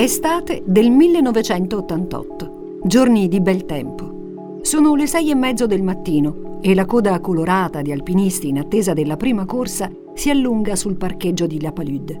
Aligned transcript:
Estate 0.00 0.62
del 0.64 0.90
1988. 0.90 2.78
Giorni 2.84 3.28
di 3.28 3.38
bel 3.42 3.66
tempo. 3.66 4.58
Sono 4.62 4.94
le 4.94 5.06
sei 5.06 5.28
e 5.28 5.34
mezzo 5.34 5.66
del 5.66 5.82
mattino 5.82 6.58
e 6.62 6.74
la 6.74 6.86
coda 6.86 7.20
colorata 7.20 7.82
di 7.82 7.92
alpinisti 7.92 8.48
in 8.48 8.60
attesa 8.60 8.94
della 8.94 9.18
prima 9.18 9.44
corsa 9.44 9.90
si 10.14 10.30
allunga 10.30 10.74
sul 10.74 10.96
parcheggio 10.96 11.46
di 11.46 11.60
La 11.60 11.72
Palude. 11.72 12.18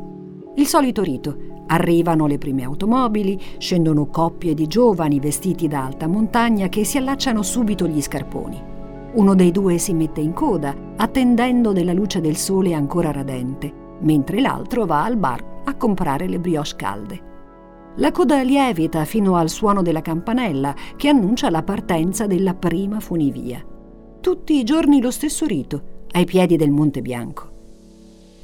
Il 0.56 0.66
solito 0.66 1.02
rito. 1.02 1.34
Arrivano 1.68 2.26
le 2.26 2.36
prime 2.36 2.64
automobili, 2.64 3.40
scendono 3.56 4.08
coppie 4.08 4.52
di 4.52 4.66
giovani 4.66 5.18
vestiti 5.18 5.66
da 5.66 5.86
alta 5.86 6.06
montagna 6.06 6.68
che 6.68 6.84
si 6.84 6.98
allacciano 6.98 7.42
subito 7.42 7.86
gli 7.86 8.02
scarponi. 8.02 8.62
Uno 9.14 9.34
dei 9.34 9.52
due 9.52 9.78
si 9.78 9.94
mette 9.94 10.20
in 10.20 10.34
coda, 10.34 10.76
attendendo 10.96 11.72
della 11.72 11.94
luce 11.94 12.20
del 12.20 12.36
sole 12.36 12.74
ancora 12.74 13.10
radente, 13.10 13.72
mentre 14.00 14.42
l'altro 14.42 14.84
va 14.84 15.02
al 15.02 15.16
bar 15.16 15.62
a 15.64 15.74
comprare 15.76 16.28
le 16.28 16.38
brioche 16.38 16.76
calde. 16.76 17.28
La 18.00 18.12
coda 18.12 18.40
lievita 18.40 19.04
fino 19.04 19.36
al 19.36 19.50
suono 19.50 19.82
della 19.82 20.00
campanella 20.00 20.74
che 20.96 21.08
annuncia 21.08 21.50
la 21.50 21.62
partenza 21.62 22.26
della 22.26 22.54
prima 22.54 22.98
funivia. 22.98 23.62
Tutti 24.22 24.58
i 24.58 24.64
giorni 24.64 25.02
lo 25.02 25.10
stesso 25.10 25.44
rito, 25.44 26.06
ai 26.12 26.24
piedi 26.24 26.56
del 26.56 26.70
Monte 26.70 27.02
Bianco. 27.02 27.48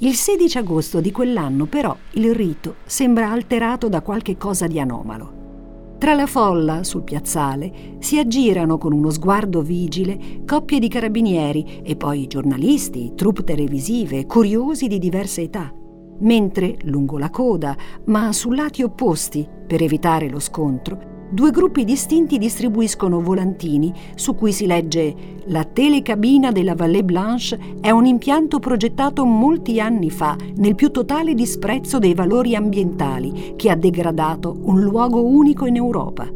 Il 0.00 0.14
16 0.14 0.58
agosto 0.58 1.00
di 1.00 1.10
quell'anno 1.10 1.64
però 1.64 1.96
il 2.12 2.34
rito 2.34 2.76
sembra 2.84 3.30
alterato 3.30 3.88
da 3.88 4.02
qualche 4.02 4.36
cosa 4.36 4.66
di 4.66 4.78
anomalo. 4.78 5.94
Tra 5.96 6.12
la 6.12 6.26
folla, 6.26 6.84
sul 6.84 7.02
piazzale, 7.02 7.96
si 7.98 8.18
aggirano 8.18 8.76
con 8.76 8.92
uno 8.92 9.08
sguardo 9.08 9.62
vigile 9.62 10.42
coppie 10.44 10.78
di 10.78 10.88
carabinieri 10.88 11.80
e 11.82 11.96
poi 11.96 12.26
giornalisti, 12.26 13.12
troupe 13.14 13.42
televisive, 13.42 14.26
curiosi 14.26 14.86
di 14.86 14.98
diverse 14.98 15.40
età 15.40 15.72
mentre 16.20 16.76
lungo 16.82 17.18
la 17.18 17.30
coda, 17.30 17.76
ma 18.04 18.32
su 18.32 18.50
lati 18.50 18.82
opposti, 18.82 19.46
per 19.66 19.82
evitare 19.82 20.28
lo 20.28 20.38
scontro, 20.38 21.14
due 21.30 21.50
gruppi 21.50 21.84
distinti 21.84 22.38
distribuiscono 22.38 23.20
volantini 23.20 23.92
su 24.14 24.34
cui 24.34 24.52
si 24.52 24.66
legge 24.66 25.14
La 25.46 25.64
telecabina 25.64 26.52
della 26.52 26.74
Vallée 26.74 27.04
Blanche 27.04 27.58
è 27.80 27.90
un 27.90 28.06
impianto 28.06 28.58
progettato 28.58 29.24
molti 29.24 29.80
anni 29.80 30.10
fa 30.10 30.36
nel 30.56 30.74
più 30.74 30.90
totale 30.90 31.34
disprezzo 31.34 31.98
dei 31.98 32.14
valori 32.14 32.54
ambientali 32.54 33.54
che 33.56 33.70
ha 33.70 33.76
degradato 33.76 34.56
un 34.62 34.80
luogo 34.80 35.24
unico 35.24 35.66
in 35.66 35.76
Europa. 35.76 36.28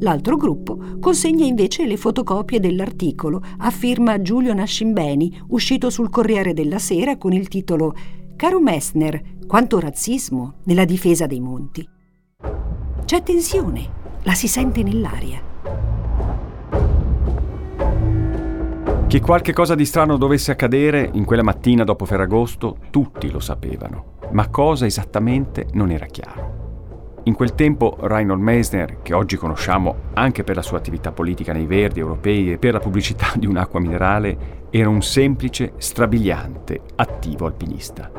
L'altro 0.00 0.36
gruppo 0.36 0.78
consegna 1.00 1.46
invece 1.46 1.86
le 1.86 1.96
fotocopie 1.96 2.60
dell'articolo 2.60 3.40
a 3.58 3.70
firma 3.70 4.20
Giulio 4.20 4.52
Nascimbeni 4.52 5.44
uscito 5.48 5.88
sul 5.88 6.10
Corriere 6.10 6.52
della 6.52 6.78
Sera 6.78 7.16
con 7.16 7.32
il 7.32 7.48
titolo 7.48 7.94
Caro 8.36 8.60
Messner, 8.60 9.22
quanto 9.46 9.80
razzismo 9.80 10.56
nella 10.64 10.84
difesa 10.84 11.24
dei 11.24 11.40
monti. 11.40 11.88
C'è 13.06 13.22
tensione, 13.22 13.88
la 14.24 14.34
si 14.34 14.46
sente 14.46 14.82
nell'aria. 14.82 15.40
Che 19.06 19.20
qualche 19.20 19.54
cosa 19.54 19.74
di 19.74 19.86
strano 19.86 20.18
dovesse 20.18 20.50
accadere 20.50 21.08
in 21.14 21.24
quella 21.24 21.42
mattina 21.42 21.82
dopo 21.82 22.04
Ferragosto, 22.04 22.76
tutti 22.90 23.30
lo 23.30 23.40
sapevano, 23.40 24.18
ma 24.32 24.50
cosa 24.50 24.84
esattamente 24.84 25.68
non 25.72 25.90
era 25.90 26.04
chiaro. 26.04 26.64
In 27.22 27.34
quel 27.34 27.54
tempo 27.54 27.96
Reinhold 27.98 28.40
Meissner, 28.40 29.00
che 29.00 29.14
oggi 29.14 29.36
conosciamo 29.36 30.10
anche 30.12 30.44
per 30.44 30.56
la 30.56 30.62
sua 30.62 30.76
attività 30.76 31.10
politica 31.10 31.54
nei 31.54 31.66
Verdi 31.66 32.00
europei 32.00 32.52
e 32.52 32.58
per 32.58 32.74
la 32.74 32.80
pubblicità 32.80 33.32
di 33.34 33.46
un'acqua 33.46 33.80
minerale, 33.80 34.64
era 34.78 34.90
un 34.90 35.00
semplice, 35.00 35.72
strabiliante, 35.78 36.80
attivo 36.96 37.46
alpinista. 37.46 38.10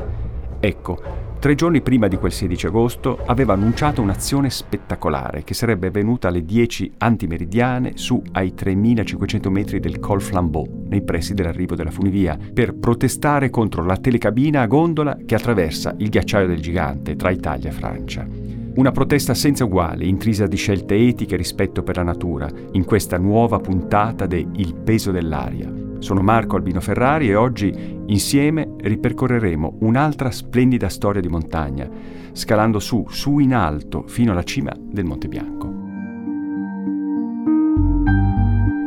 Ecco, 0.58 1.00
tre 1.38 1.54
giorni 1.54 1.82
prima 1.82 2.08
di 2.08 2.16
quel 2.16 2.32
16 2.32 2.66
agosto 2.66 3.20
aveva 3.26 3.52
annunciato 3.52 4.02
un'azione 4.02 4.50
spettacolare 4.50 5.44
che 5.44 5.54
sarebbe 5.54 5.90
venuta 5.90 6.26
alle 6.26 6.44
10 6.44 6.94
antimeridiane 6.98 7.92
su 7.94 8.20
ai 8.32 8.54
3500 8.54 9.50
metri 9.50 9.78
del 9.78 10.00
Col 10.00 10.20
Flambeau, 10.20 10.86
nei 10.88 11.02
pressi 11.02 11.32
dell'arrivo 11.32 11.76
della 11.76 11.92
funivia, 11.92 12.36
per 12.52 12.74
protestare 12.74 13.50
contro 13.50 13.84
la 13.84 13.96
telecabina 13.96 14.62
a 14.62 14.66
gondola 14.66 15.16
che 15.24 15.36
attraversa 15.36 15.94
il 15.98 16.08
ghiacciaio 16.08 16.48
del 16.48 16.60
gigante 16.60 17.14
tra 17.14 17.30
Italia 17.30 17.68
e 17.68 17.72
Francia. 17.72 18.26
Una 18.74 18.90
protesta 18.90 19.32
senza 19.34 19.64
uguali, 19.64 20.08
intrisa 20.08 20.48
di 20.48 20.56
scelte 20.56 20.96
etiche 20.96 21.34
e 21.34 21.38
rispetto 21.38 21.84
per 21.84 21.96
la 21.96 22.02
natura, 22.02 22.48
in 22.72 22.84
questa 22.84 23.16
nuova 23.16 23.60
puntata 23.60 24.26
de 24.26 24.44
Il 24.54 24.74
peso 24.74 25.12
dell'aria, 25.12 25.77
sono 25.98 26.22
Marco 26.22 26.56
Albino 26.56 26.80
Ferrari 26.80 27.28
e 27.28 27.34
oggi 27.34 27.72
insieme 28.06 28.74
ripercorreremo 28.78 29.78
un'altra 29.80 30.30
splendida 30.30 30.88
storia 30.88 31.20
di 31.20 31.28
montagna, 31.28 31.88
scalando 32.32 32.78
su, 32.78 33.04
su 33.08 33.38
in 33.38 33.54
alto, 33.54 34.04
fino 34.06 34.32
alla 34.32 34.44
cima 34.44 34.72
del 34.78 35.04
Monte 35.04 35.28
Bianco. 35.28 35.86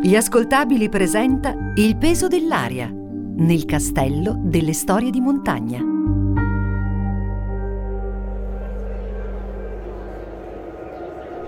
Gli 0.02 0.16
ascoltabili 0.16 0.90
presenta 0.90 1.74
Il 1.76 1.96
peso 1.98 2.28
dell'aria 2.28 2.92
nel 2.92 3.66
castello 3.66 4.36
delle 4.44 4.74
storie 4.74 5.12
di 5.12 5.20
montagna. 5.20 5.80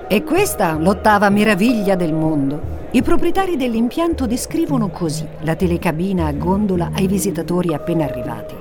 E 0.07 0.24
questa 0.24 0.77
l'ottava 0.77 1.30
meraviglia 1.30 1.95
del 1.95 2.13
mondo. 2.13 2.82
I 2.95 3.01
proprietari 3.01 3.57
dell'impianto 3.57 4.28
descrivono 4.28 4.90
così 4.90 5.25
la 5.42 5.56
telecabina 5.56 6.28
a 6.28 6.31
gondola 6.31 6.92
ai 6.94 7.07
visitatori 7.07 7.74
appena 7.74 8.06
arrivati. 8.06 8.54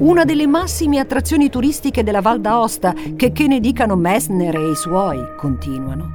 Una 0.00 0.26
delle 0.26 0.46
massime 0.46 0.98
attrazioni 0.98 1.48
turistiche 1.48 2.02
della 2.02 2.20
Val 2.20 2.42
d'Aosta, 2.42 2.92
che 3.16 3.32
che 3.32 3.46
ne 3.46 3.58
dicano 3.58 3.96
Messner 3.96 4.54
e 4.54 4.70
i 4.72 4.74
suoi, 4.74 5.18
continuano. 5.34 6.12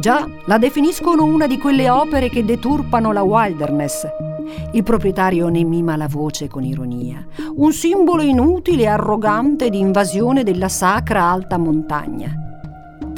Già, 0.00 0.26
la 0.46 0.56
definiscono 0.56 1.24
una 1.24 1.46
di 1.46 1.58
quelle 1.58 1.90
opere 1.90 2.30
che 2.30 2.42
deturpano 2.42 3.12
la 3.12 3.22
wilderness. 3.22 4.06
Il 4.72 4.82
proprietario 4.82 5.48
ne 5.48 5.64
mima 5.64 5.94
la 5.94 6.08
voce 6.08 6.48
con 6.48 6.64
ironia. 6.64 7.22
Un 7.56 7.70
simbolo 7.74 8.22
inutile 8.22 8.84
e 8.84 8.86
arrogante 8.86 9.68
di 9.68 9.78
invasione 9.78 10.42
della 10.42 10.70
sacra 10.70 11.24
alta 11.24 11.58
montagna. 11.58 12.47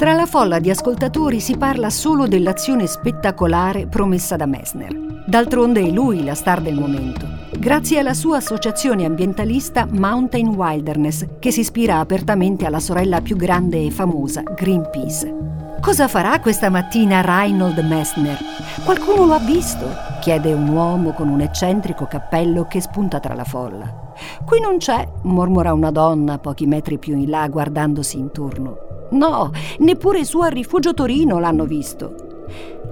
Tra 0.01 0.13
la 0.13 0.25
folla 0.25 0.57
di 0.57 0.71
ascoltatori 0.71 1.39
si 1.39 1.57
parla 1.57 1.91
solo 1.91 2.25
dell'azione 2.25 2.87
spettacolare 2.87 3.85
promessa 3.85 4.35
da 4.35 4.47
Messner. 4.47 4.91
D'altronde 5.27 5.81
è 5.81 5.91
lui 5.91 6.23
la 6.23 6.33
star 6.33 6.59
del 6.59 6.73
momento. 6.73 7.27
grazie 7.59 7.99
alla 7.99 8.15
sua 8.15 8.37
associazione 8.37 9.05
ambientalista 9.05 9.85
Mountain 9.87 10.47
Wilderness, 10.47 11.27
che 11.37 11.51
si 11.51 11.59
ispira 11.59 11.99
apertamente 11.99 12.65
alla 12.65 12.79
sorella 12.79 13.21
più 13.21 13.35
grande 13.35 13.85
e 13.85 13.91
famosa, 13.91 14.41
Greenpeace. 14.41 15.77
Cosa 15.79 16.07
farà 16.07 16.39
questa 16.39 16.71
mattina 16.71 17.21
Reinhold 17.21 17.77
Messner? 17.87 18.39
Qualcuno 18.83 19.25
lo 19.27 19.33
ha 19.33 19.39
visto? 19.39 19.85
chiede 20.19 20.51
un 20.51 20.67
uomo 20.69 21.11
con 21.11 21.29
un 21.29 21.41
eccentrico 21.41 22.07
cappello 22.07 22.65
che 22.65 22.81
spunta 22.81 23.19
tra 23.19 23.35
la 23.35 23.43
folla. 23.43 24.13
Qui 24.43 24.59
non 24.59 24.77
c'è, 24.77 25.07
mormora 25.21 25.73
una 25.73 25.91
donna 25.91 26.39
pochi 26.39 26.65
metri 26.65 26.97
più 26.97 27.15
in 27.15 27.29
là 27.29 27.47
guardandosi 27.47 28.17
intorno. 28.17 28.90
No, 29.11 29.51
neppure 29.79 30.23
su 30.23 30.39
a 30.39 30.47
Rifugio 30.47 30.93
Torino 30.93 31.39
l'hanno 31.39 31.65
visto. 31.65 32.45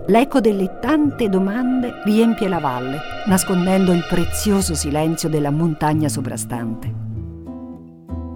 L'eco 0.07 0.39
delle 0.39 0.79
tante 0.81 1.29
domande 1.29 2.01
riempie 2.03 2.47
la 2.47 2.59
valle, 2.59 2.99
nascondendo 3.27 3.91
il 3.91 4.03
prezioso 4.09 4.73
silenzio 4.73 5.29
della 5.29 5.51
montagna 5.51 6.09
soprastante. 6.09 7.07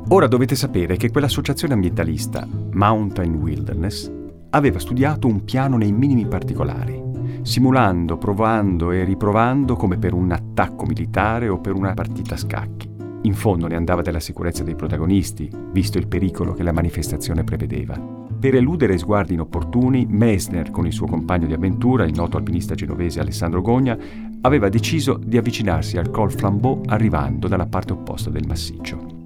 Ora 0.10 0.28
dovete 0.28 0.56
sapere 0.56 0.98
che 0.98 1.10
quell'associazione 1.10 1.74
ambientalista, 1.74 2.48
Mountain 2.74 3.36
Wilderness, 3.36 4.12
aveva 4.52 4.78
studiato 4.78 5.28
un 5.28 5.44
piano 5.44 5.78
nei 5.78 5.92
minimi 5.92 6.28
particolari, 6.28 7.02
simulando, 7.42 8.18
provando 8.18 8.92
e 8.92 9.04
riprovando 9.04 9.76
come 9.76 9.98
per 9.98 10.14
un 10.14 10.32
attacco 10.32 10.86
militare 10.86 11.50
o 11.50 11.60
per 11.60 11.74
una 11.74 11.94
partita 11.94 12.36
a 12.36 12.38
scacchi. 12.38 12.93
In 13.24 13.34
fondo 13.34 13.68
ne 13.68 13.76
andava 13.76 14.02
della 14.02 14.20
sicurezza 14.20 14.64
dei 14.64 14.76
protagonisti, 14.76 15.50
visto 15.72 15.98
il 15.98 16.08
pericolo 16.08 16.54
che 16.54 16.64
la 16.64 16.72
manifestazione 16.72 17.44
prevedeva. 17.44 17.98
Per 18.40 18.56
eludere 18.56 18.98
sguardi 18.98 19.34
inopportuni, 19.34 20.06
Meissner, 20.10 20.72
con 20.72 20.86
il 20.86 20.92
suo 20.92 21.08
compagno 21.08 21.48
di 21.48 21.54
avventura, 21.54 22.04
il 22.04 22.14
noto 22.14 22.36
alpinista 22.36 22.76
genovese 22.76 23.22
Alessandro 23.22 23.62
Gogna, 23.62 23.98
aveva 24.42 24.68
deciso 24.68 25.18
di 25.18 25.38
avvicinarsi 25.38 25.98
al 25.98 26.10
Col 26.10 26.34
Flambeau 26.34 26.82
arrivando 26.88 27.48
dalla 27.48 27.68
parte 27.68 27.94
opposta 27.94 28.30
del 28.30 28.46
massiccio 28.46 29.22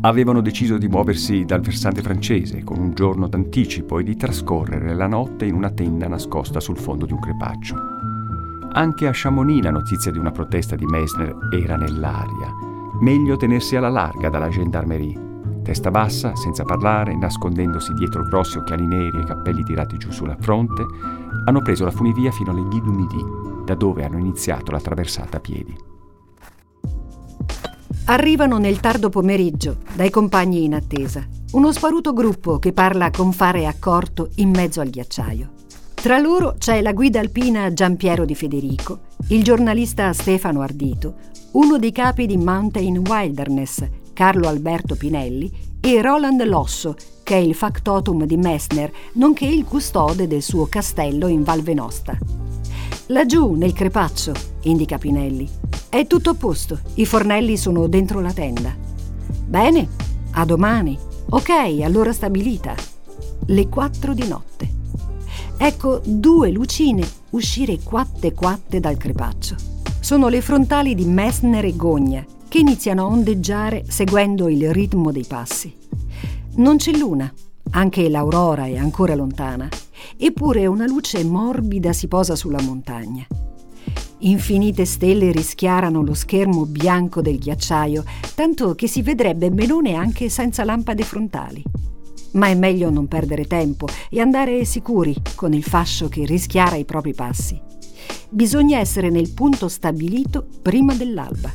avevano 0.00 0.40
deciso 0.40 0.78
di 0.78 0.86
muoversi 0.88 1.44
dal 1.44 1.60
versante 1.60 2.00
francese 2.00 2.62
con 2.62 2.78
un 2.78 2.94
giorno 2.94 3.26
d'anticipo 3.26 3.98
e 3.98 4.04
di 4.04 4.16
trascorrere 4.16 4.94
la 4.94 5.08
notte 5.08 5.46
in 5.46 5.54
una 5.54 5.70
tenda 5.70 6.06
nascosta 6.06 6.60
sul 6.60 6.78
fondo 6.78 7.06
di 7.06 7.12
un 7.12 7.18
crepaccio. 7.18 7.74
Anche 8.72 9.06
a 9.06 9.12
Chamonix 9.12 9.62
la 9.62 9.70
notizia 9.70 10.12
di 10.12 10.18
una 10.18 10.30
protesta 10.30 10.76
di 10.76 10.84
Meissner 10.84 11.34
era 11.50 11.76
nell'aria. 11.76 12.65
Meglio 13.00 13.36
tenersi 13.36 13.76
alla 13.76 13.90
larga 13.90 14.30
dalla 14.30 14.48
gendarmerie. 14.48 15.24
Testa 15.62 15.90
bassa, 15.90 16.34
senza 16.34 16.64
parlare, 16.64 17.14
nascondendosi 17.14 17.92
dietro 17.92 18.22
grossi 18.22 18.56
occhiali 18.56 18.86
neri 18.86 19.20
e 19.20 19.24
cappelli 19.24 19.62
tirati 19.64 19.98
giù 19.98 20.10
sulla 20.10 20.36
fronte, 20.40 20.86
hanno 21.44 21.60
preso 21.60 21.84
la 21.84 21.90
funivia 21.90 22.30
fino 22.30 22.52
alle 22.52 22.62
Guy 22.62 22.80
du 22.80 22.92
Midi, 22.92 23.22
da 23.64 23.74
dove 23.74 24.04
hanno 24.04 24.18
iniziato 24.18 24.70
la 24.72 24.80
traversata 24.80 25.36
a 25.36 25.40
piedi. 25.40 25.76
Arrivano 28.06 28.58
nel 28.58 28.80
tardo 28.80 29.10
pomeriggio, 29.10 29.78
dai 29.94 30.08
compagni 30.08 30.64
in 30.64 30.74
attesa. 30.74 31.26
Uno 31.52 31.72
sparuto 31.72 32.12
gruppo 32.12 32.58
che 32.58 32.72
parla 32.72 33.10
con 33.10 33.32
fare 33.32 33.66
accorto 33.66 34.30
in 34.36 34.50
mezzo 34.50 34.80
al 34.80 34.88
ghiacciaio. 34.88 35.50
Tra 35.94 36.18
loro 36.18 36.54
c'è 36.56 36.80
la 36.80 36.92
guida 36.92 37.18
alpina 37.18 37.72
Giampiero 37.72 38.24
Di 38.24 38.36
Federico, 38.36 39.00
il 39.28 39.42
giornalista 39.42 40.12
Stefano 40.12 40.60
Ardito, 40.60 41.14
uno 41.52 41.78
dei 41.78 41.92
capi 41.92 42.26
di 42.26 42.36
Mountain 42.36 42.98
Wilderness, 42.98 43.88
Carlo 44.12 44.48
Alberto 44.48 44.94
Pinelli, 44.94 45.50
e 45.80 46.02
Roland 46.02 46.42
Losso, 46.44 46.96
che 47.22 47.34
è 47.34 47.38
il 47.38 47.54
factotum 47.54 48.24
di 48.24 48.36
Messner, 48.36 48.92
nonché 49.14 49.46
il 49.46 49.64
custode 49.64 50.26
del 50.26 50.42
suo 50.42 50.66
castello 50.66 51.28
in 51.28 51.42
Val 51.42 51.62
Venosta. 51.62 52.18
Laggiù, 53.06 53.54
nel 53.54 53.72
crepaccio, 53.72 54.32
indica 54.62 54.98
Pinelli. 54.98 55.48
È 55.88 56.06
tutto 56.06 56.30
a 56.30 56.34
posto, 56.34 56.80
i 56.94 57.06
fornelli 57.06 57.56
sono 57.56 57.86
dentro 57.86 58.20
la 58.20 58.32
tenda. 58.32 58.74
Bene, 59.46 59.88
a 60.32 60.44
domani. 60.44 60.98
Ok, 61.30 61.50
allora 61.82 62.12
stabilita. 62.12 62.74
Le 63.46 63.68
quattro 63.68 64.12
di 64.12 64.26
notte. 64.26 64.68
Ecco 65.56 66.00
due 66.04 66.50
lucine 66.50 67.06
uscire 67.36 67.78
quatte 67.82 68.32
quatte 68.32 68.80
dal 68.80 68.96
crepaccio. 68.96 69.56
Sono 70.00 70.28
le 70.28 70.40
frontali 70.40 70.94
di 70.94 71.04
Messner 71.04 71.64
e 71.64 71.76
Gogna, 71.76 72.24
che 72.48 72.58
iniziano 72.58 73.02
a 73.02 73.10
ondeggiare 73.10 73.84
seguendo 73.88 74.48
il 74.48 74.72
ritmo 74.72 75.12
dei 75.12 75.24
passi. 75.24 75.74
Non 76.56 76.76
c'è 76.78 76.92
luna, 76.92 77.30
anche 77.70 78.08
l'aurora 78.08 78.66
è 78.66 78.76
ancora 78.76 79.14
lontana, 79.14 79.68
eppure 80.16 80.66
una 80.66 80.86
luce 80.86 81.22
morbida 81.24 81.92
si 81.92 82.08
posa 82.08 82.34
sulla 82.34 82.62
montagna. 82.62 83.26
Infinite 84.20 84.86
stelle 84.86 85.30
rischiarano 85.30 86.02
lo 86.02 86.14
schermo 86.14 86.64
bianco 86.64 87.20
del 87.20 87.38
ghiacciaio, 87.38 88.02
tanto 88.34 88.74
che 88.74 88.88
si 88.88 89.02
vedrebbe 89.02 89.50
melone 89.50 89.94
anche 89.94 90.30
senza 90.30 90.64
lampade 90.64 91.02
frontali. 91.02 91.62
Ma 92.36 92.48
è 92.48 92.54
meglio 92.54 92.90
non 92.90 93.08
perdere 93.08 93.46
tempo 93.46 93.86
e 94.10 94.20
andare 94.20 94.64
sicuri 94.64 95.14
con 95.34 95.52
il 95.52 95.64
fascio 95.64 96.08
che 96.08 96.24
rischiara 96.24 96.76
i 96.76 96.84
propri 96.84 97.14
passi. 97.14 97.60
Bisogna 98.28 98.78
essere 98.78 99.08
nel 99.08 99.32
punto 99.32 99.68
stabilito 99.68 100.46
prima 100.62 100.94
dell'alba. 100.94 101.50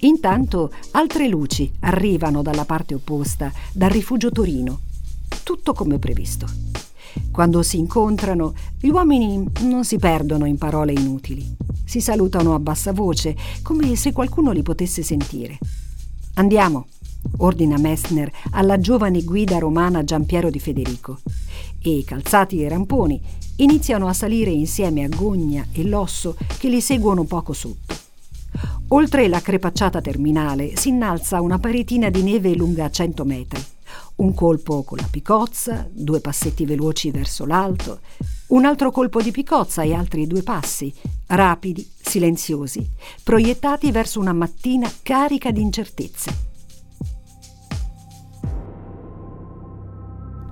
Intanto 0.00 0.72
altre 0.92 1.28
luci 1.28 1.70
arrivano 1.80 2.42
dalla 2.42 2.64
parte 2.64 2.94
opposta, 2.94 3.50
dal 3.72 3.90
rifugio 3.90 4.30
Torino. 4.30 4.80
Tutto 5.42 5.72
come 5.72 5.98
previsto. 5.98 6.46
Quando 7.30 7.62
si 7.62 7.78
incontrano, 7.78 8.54
gli 8.78 8.88
uomini 8.88 9.42
non 9.60 9.84
si 9.84 9.98
perdono 9.98 10.44
in 10.44 10.58
parole 10.58 10.92
inutili. 10.92 11.56
Si 11.84 12.00
salutano 12.00 12.54
a 12.54 12.58
bassa 12.58 12.92
voce, 12.92 13.34
come 13.62 13.94
se 13.96 14.12
qualcuno 14.12 14.50
li 14.50 14.62
potesse 14.62 15.02
sentire. 15.02 15.58
Andiamo, 16.34 16.86
ordina 17.38 17.78
Messner 17.78 18.30
alla 18.52 18.78
giovane 18.78 19.22
guida 19.22 19.58
romana 19.58 20.04
Giampiero 20.04 20.50
di 20.50 20.58
Federico. 20.58 21.20
E, 21.80 22.02
calzati 22.04 22.62
e 22.62 22.68
ramponi, 22.68 23.20
iniziano 23.56 24.08
a 24.08 24.12
salire 24.12 24.50
insieme 24.50 25.04
a 25.04 25.08
Gogna 25.08 25.66
e 25.72 25.84
Losso 25.84 26.36
che 26.58 26.68
li 26.68 26.80
seguono 26.80 27.24
poco 27.24 27.52
sotto. 27.52 27.94
Oltre 28.88 29.26
la 29.28 29.40
crepacciata 29.40 30.00
terminale 30.00 30.76
si 30.76 30.90
innalza 30.90 31.40
una 31.40 31.58
paretina 31.58 32.10
di 32.10 32.22
neve 32.22 32.54
lunga 32.54 32.90
100 32.90 33.24
metri. 33.24 33.64
Un 34.16 34.34
colpo 34.34 34.82
con 34.82 34.98
la 34.98 35.08
picozza, 35.10 35.88
due 35.90 36.20
passetti 36.20 36.66
veloci 36.66 37.10
verso 37.10 37.46
l'alto, 37.46 38.00
un 38.48 38.66
altro 38.66 38.90
colpo 38.90 39.22
di 39.22 39.30
picozza 39.30 39.82
e 39.82 39.94
altri 39.94 40.26
due 40.26 40.42
passi, 40.42 40.92
rapidi, 41.28 41.90
silenziosi, 41.98 42.86
proiettati 43.22 43.90
verso 43.90 44.20
una 44.20 44.34
mattina 44.34 44.92
carica 45.02 45.50
di 45.50 45.62
incertezze. 45.62 46.51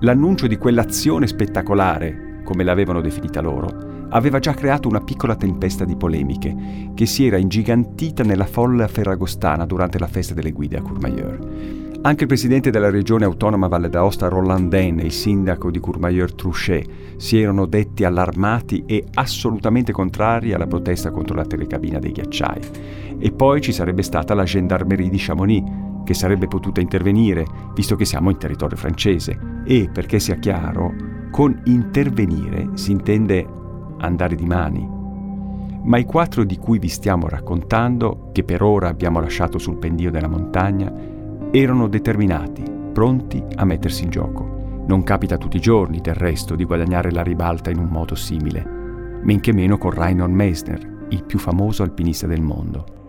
L'annuncio 0.03 0.47
di 0.47 0.57
quell'azione 0.57 1.27
spettacolare, 1.27 2.41
come 2.43 2.63
l'avevano 2.63 3.01
definita 3.01 3.39
loro, 3.39 4.07
aveva 4.09 4.39
già 4.39 4.55
creato 4.55 4.87
una 4.87 4.99
piccola 4.99 5.35
tempesta 5.35 5.85
di 5.85 5.95
polemiche 5.95 6.89
che 6.95 7.05
si 7.05 7.27
era 7.27 7.37
ingigantita 7.37 8.23
nella 8.23 8.47
folla 8.47 8.87
ferragostana 8.87 9.67
durante 9.67 9.99
la 9.99 10.07
festa 10.07 10.33
delle 10.33 10.53
guide 10.53 10.77
a 10.77 10.81
Courmayeur. 10.81 11.99
Anche 12.01 12.23
il 12.23 12.27
presidente 12.27 12.71
della 12.71 12.89
regione 12.89 13.25
autonoma 13.25 13.67
Valle 13.67 13.89
d'Aosta 13.89 14.27
Roland 14.27 14.69
Den 14.69 14.99
e 14.99 15.03
il 15.03 15.11
sindaco 15.11 15.69
di 15.69 15.79
Courmayeur 15.79 16.33
Trouchet 16.33 16.89
si 17.17 17.39
erano 17.39 17.67
detti 17.67 18.03
allarmati 18.03 18.85
e 18.87 19.05
assolutamente 19.13 19.91
contrari 19.91 20.51
alla 20.51 20.65
protesta 20.65 21.11
contro 21.11 21.35
la 21.35 21.45
telecabina 21.45 21.99
dei 21.99 22.11
ghiacciai. 22.11 22.61
E 23.19 23.31
poi 23.31 23.61
ci 23.61 23.71
sarebbe 23.71 24.01
stata 24.01 24.33
la 24.33 24.45
gendarmerie 24.45 25.09
di 25.09 25.17
Chamonix, 25.19 25.63
che 26.11 26.17
sarebbe 26.17 26.47
potuta 26.47 26.81
intervenire, 26.81 27.45
visto 27.73 27.95
che 27.95 28.03
siamo 28.03 28.29
in 28.29 28.37
territorio 28.37 28.75
francese. 28.75 29.61
E, 29.63 29.89
perché 29.91 30.19
sia 30.19 30.35
chiaro, 30.35 30.93
con 31.31 31.61
intervenire 31.65 32.71
si 32.73 32.91
intende 32.91 33.47
andare 33.99 34.35
di 34.35 34.45
mani. 34.45 34.99
Ma 35.83 35.97
i 35.97 36.03
quattro 36.03 36.43
di 36.43 36.57
cui 36.57 36.79
vi 36.79 36.89
stiamo 36.89 37.29
raccontando, 37.29 38.29
che 38.33 38.43
per 38.43 38.61
ora 38.61 38.89
abbiamo 38.89 39.21
lasciato 39.21 39.57
sul 39.57 39.77
pendio 39.77 40.11
della 40.11 40.27
montagna, 40.27 40.93
erano 41.49 41.87
determinati, 41.87 42.63
pronti 42.91 43.41
a 43.55 43.63
mettersi 43.63 44.03
in 44.03 44.09
gioco. 44.09 44.83
Non 44.85 45.03
capita 45.03 45.37
tutti 45.37 45.57
i 45.57 45.61
giorni, 45.61 46.01
del 46.01 46.15
resto, 46.15 46.55
di 46.55 46.65
guadagnare 46.65 47.11
la 47.11 47.23
ribalta 47.23 47.69
in 47.69 47.79
un 47.79 47.87
modo 47.87 48.15
simile, 48.15 49.19
men 49.23 49.39
che 49.39 49.53
meno 49.53 49.77
con 49.77 49.91
Reinhold 49.91 50.33
Meissner, 50.33 51.05
il 51.09 51.23
più 51.23 51.39
famoso 51.39 51.83
alpinista 51.83 52.27
del 52.27 52.41
mondo. 52.41 52.99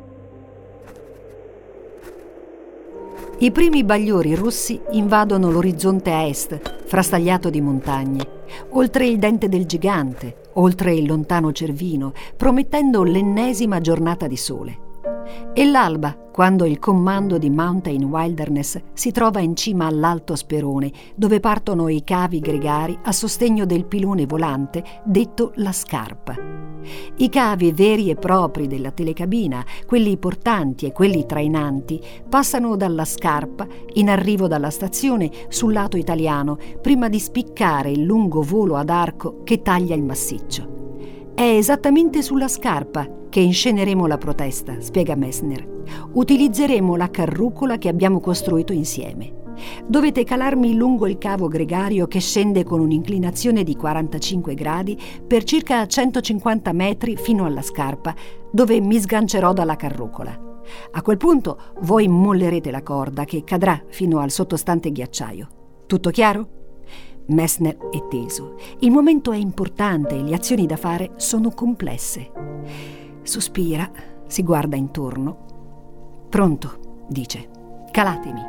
I 3.43 3.51
primi 3.51 3.83
bagliori 3.83 4.37
rossi 4.37 4.81
invadono 4.93 5.51
l'orizzonte 5.51 6.13
a 6.13 6.23
est, 6.29 6.85
frastagliato 6.85 7.51
di 7.51 7.61
montagne, 7.61 8.25
oltre 8.69 9.05
il 9.09 9.19
dente 9.19 9.49
del 9.49 9.67
gigante, 9.67 10.51
oltre 10.53 10.95
il 10.95 11.09
lontano 11.09 11.51
Cervino, 11.51 12.13
promettendo 12.37 13.03
l'ennesima 13.03 13.81
giornata 13.81 14.29
di 14.29 14.37
sole. 14.37 14.82
E 15.55 15.67
l'alba, 15.67 16.17
quando 16.33 16.65
il 16.65 16.79
comando 16.79 17.37
di 17.37 17.51
Mountain 17.51 18.05
Wilderness 18.05 18.81
si 18.95 19.11
trova 19.11 19.41
in 19.41 19.55
cima 19.55 19.87
all'Alto 19.87 20.35
Sperone, 20.35 20.91
dove 21.15 21.41
partono 21.41 21.89
i 21.89 22.03
cavi 22.05 22.41
gregari 22.41 22.99
a 23.03 23.13
sostegno 23.13 23.67
del 23.67 23.85
pilone 23.85 24.25
volante 24.25 24.83
detto 25.05 25.53
la 25.57 25.73
scarpa. 25.73 26.35
I 27.17 27.29
cavi 27.29 27.71
veri 27.73 28.11
e 28.11 28.17
propri 28.17 28.67
della 28.67 28.91
telecabina, 28.91 29.65
quelli 29.87 30.17
portanti 30.17 30.87
e 30.87 30.93
quelli 30.93 31.27
trainanti, 31.27 32.01
passano 32.29 32.75
dalla 32.77 33.05
scarpa 33.05 33.67
in 33.95 34.09
arrivo 34.09 34.49
dalla 34.49 34.71
stazione 34.71 35.31
sul 35.49 35.73
lato 35.73 35.97
italiano 35.97 36.59
prima 36.81 37.09
di 37.09 37.21
spiccare 37.21 37.91
il 37.91 38.03
lungo 38.03 38.43
volo 38.43 38.77
ad 38.77 38.91
arco 38.91 39.43
che 39.45 39.63
taglia 39.63 39.95
il 39.95 40.03
massiccio. 40.03 40.82
È 41.35 41.43
esattamente 41.43 42.21
sulla 42.21 42.47
scarpa 42.47 43.09
che 43.31 43.41
insceneremo 43.41 44.07
la 44.07 44.19
protesta, 44.19 44.81
spiega 44.81 45.17
Messner. 45.17 45.67
Utilizzeremo 46.13 46.95
la 46.95 47.11
carrucola 47.11 47.79
che 47.79 47.89
abbiamo 47.89 48.21
costruito 48.21 48.75
insieme. 48.75 49.41
Dovete 49.87 50.25
calarmi 50.25 50.75
lungo 50.75 51.07
il 51.07 51.17
cavo 51.17 51.49
gregario 51.49 52.07
che 52.07 52.21
scende 52.21 52.65
con 52.65 52.81
un'inclinazione 52.81 53.65
di 53.65 53.75
45 53.75 54.55
gradi 54.55 54.99
per 55.27 55.45
circa 55.45 55.87
150 55.87 56.73
metri 56.73 57.17
fino 57.17 57.47
alla 57.47 57.63
scarpa, 57.63 58.15
dove 58.51 58.81
mi 58.81 58.99
sgancerò 59.01 59.55
dalla 59.55 59.77
carrucola. 59.77 60.39
A 60.91 61.03
quel 61.03 61.17
punto 61.17 61.59
voi 61.81 62.09
mollerete 62.09 62.71
la 62.71 62.83
corda 62.83 63.25
che 63.25 63.43
cadrà 63.43 63.83
fino 63.89 64.19
al 64.19 64.31
sottostante 64.31 64.93
ghiacciaio. 64.93 65.49
Tutto 65.87 66.11
chiaro? 66.11 66.62
Messner 67.27 67.77
è 67.91 68.07
teso. 68.09 68.57
Il 68.81 68.91
momento 68.91 69.33
è 69.33 69.37
importante 69.37 70.17
e 70.17 70.23
le 70.23 70.35
azioni 70.35 70.67
da 70.67 70.77
fare 70.77 71.13
sono 71.17 71.51
complesse. 71.51 72.31
Sospira, 73.23 73.91
si 74.27 74.43
guarda 74.43 74.77
intorno. 74.77 76.27
Pronto, 76.29 77.05
dice. 77.09 77.49
Calatemi. 77.91 78.41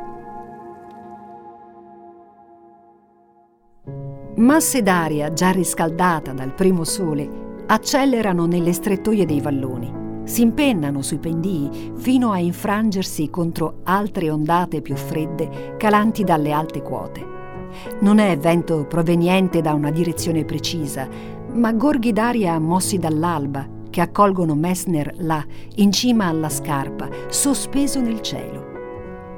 Masse 4.36 4.82
d'aria 4.82 5.32
già 5.32 5.50
riscaldata 5.50 6.32
dal 6.32 6.54
primo 6.54 6.82
sole 6.82 7.42
accelerano 7.66 8.46
nelle 8.46 8.72
strettoie 8.72 9.24
dei 9.26 9.40
valloni, 9.40 10.22
si 10.24 10.42
impennano 10.42 11.02
sui 11.02 11.18
pendii 11.18 11.92
fino 11.94 12.32
a 12.32 12.38
infrangersi 12.38 13.30
contro 13.30 13.80
altre 13.84 14.30
ondate 14.30 14.80
più 14.80 14.96
fredde 14.96 15.76
calanti 15.76 16.24
dalle 16.24 16.50
alte 16.50 16.82
quote. 16.82 17.33
Non 18.00 18.18
è 18.18 18.36
vento 18.38 18.86
proveniente 18.86 19.60
da 19.60 19.74
una 19.74 19.90
direzione 19.90 20.44
precisa, 20.44 21.08
ma 21.52 21.72
gorghi 21.72 22.12
d'aria 22.12 22.58
mossi 22.58 22.98
dall'alba 22.98 23.68
che 23.90 24.00
accolgono 24.00 24.54
Messner 24.56 25.12
là, 25.18 25.44
in 25.76 25.92
cima 25.92 26.26
alla 26.26 26.48
scarpa, 26.48 27.08
sospeso 27.28 28.00
nel 28.00 28.20
cielo. 28.22 28.72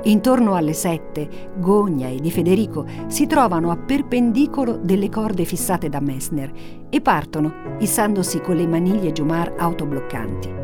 Intorno 0.05 0.55
alle 0.55 0.73
sette, 0.73 1.51
Gogna 1.59 2.09
e 2.09 2.21
Di 2.21 2.31
Federico 2.31 2.87
si 3.09 3.27
trovano 3.27 3.71
a 3.71 3.77
perpendicolo 3.77 4.77
delle 4.77 5.11
corde 5.11 5.45
fissate 5.45 5.89
da 5.89 6.01
Messner 6.01 6.53
e 6.89 7.01
partono, 7.01 7.53
issandosi 7.81 8.41
con 8.41 8.57
le 8.57 8.67
maniglie 8.67 9.13
Giumar 9.13 9.55
autobloccanti. 9.59 10.55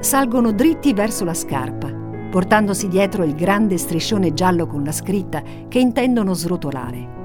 Salgono 0.00 0.52
dritti 0.52 0.92
verso 0.92 1.24
la 1.24 1.34
scarpa, 1.34 1.97
portandosi 2.30 2.88
dietro 2.88 3.24
il 3.24 3.34
grande 3.34 3.78
striscione 3.78 4.34
giallo 4.34 4.66
con 4.66 4.84
la 4.84 4.92
scritta 4.92 5.42
che 5.68 5.78
intendono 5.78 6.34
srotolare. 6.34 7.16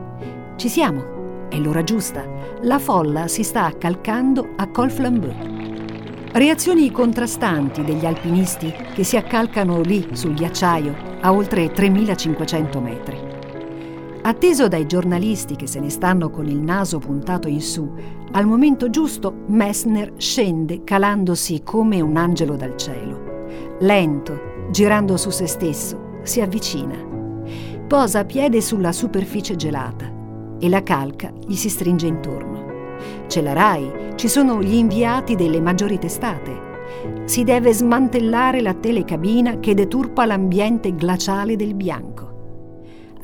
Ci 0.55 0.69
siamo, 0.69 1.47
è 1.49 1.57
l'ora 1.57 1.83
giusta. 1.83 2.23
La 2.61 2.79
folla 2.79 3.27
si 3.27 3.43
sta 3.43 3.65
accalcando 3.65 4.53
a 4.55 4.67
Col 4.69 4.91
Flambeux. 4.91 5.35
Reazioni 6.31 6.89
contrastanti 6.91 7.83
degli 7.83 8.05
alpinisti 8.05 8.73
che 8.93 9.03
si 9.03 9.17
accalcano 9.17 9.81
lì 9.81 10.07
sul 10.13 10.33
ghiacciaio 10.33 10.95
a 11.21 11.31
oltre 11.31 11.71
3500 11.71 12.81
metri. 12.81 13.17
Atteso 14.25 14.67
dai 14.67 14.87
giornalisti 14.87 15.55
che 15.55 15.67
se 15.67 15.79
ne 15.79 15.89
stanno 15.89 16.29
con 16.29 16.47
il 16.47 16.59
naso 16.59 16.97
puntato 16.97 17.47
in 17.47 17.61
su, 17.61 17.91
al 18.31 18.47
momento 18.47 18.89
giusto 18.89 19.33
Messner 19.47 20.13
scende 20.17 20.83
calandosi 20.83 21.61
come 21.63 21.99
un 21.99 22.15
angelo 22.15 22.55
dal 22.55 22.77
cielo. 22.77 23.75
Lento, 23.79 24.52
girando 24.71 25.17
su 25.17 25.29
se 25.29 25.47
stesso, 25.47 26.19
si 26.23 26.41
avvicina. 26.41 26.95
Posa 27.87 28.25
piede 28.25 28.61
sulla 28.61 28.91
superficie 28.91 29.55
gelata 29.55 30.11
e 30.59 30.69
la 30.69 30.81
calca 30.81 31.31
gli 31.45 31.55
si 31.55 31.69
stringe 31.69 32.07
intorno. 32.07 32.63
C'è 33.27 33.41
la 33.41 33.53
RAI, 33.53 34.13
ci 34.15 34.27
sono 34.27 34.61
gli 34.61 34.75
inviati 34.75 35.35
delle 35.35 35.59
maggiori 35.59 35.99
testate. 35.99 36.71
Si 37.25 37.43
deve 37.43 37.73
smantellare 37.73 38.61
la 38.61 38.73
telecabina 38.73 39.59
che 39.59 39.73
deturpa 39.73 40.25
l'ambiente 40.25 40.95
glaciale 40.95 41.55
del 41.55 41.73
bianco. 41.75 42.31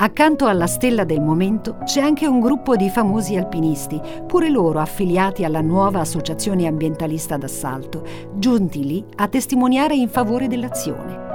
Accanto 0.01 0.45
alla 0.45 0.67
stella 0.67 1.03
del 1.03 1.19
momento 1.19 1.79
c'è 1.83 1.99
anche 1.99 2.25
un 2.25 2.39
gruppo 2.39 2.77
di 2.77 2.89
famosi 2.89 3.35
alpinisti, 3.35 3.99
pure 4.27 4.49
loro 4.49 4.79
affiliati 4.79 5.43
alla 5.43 5.61
nuova 5.61 5.99
associazione 5.99 6.67
ambientalista 6.67 7.35
d'assalto, 7.35 8.03
giunti 8.33 8.85
lì 8.85 9.03
a 9.17 9.27
testimoniare 9.27 9.95
in 9.95 10.07
favore 10.07 10.47
dell'azione. 10.47 11.28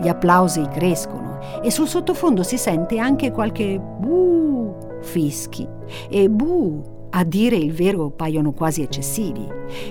Gli 0.00 0.08
applausi 0.08 0.66
crescono 0.72 1.38
e 1.62 1.70
sul 1.70 1.88
sottofondo 1.88 2.42
si 2.42 2.58
sente 2.58 2.98
anche 2.98 3.30
qualche 3.30 3.78
buh 3.78 4.98
fischi 5.00 5.66
e 6.08 6.28
buh 6.28 6.98
a 7.10 7.24
dire 7.24 7.56
il 7.56 7.72
vero 7.72 8.10
paiono 8.10 8.52
quasi 8.52 8.82
eccessivi. 8.82 9.46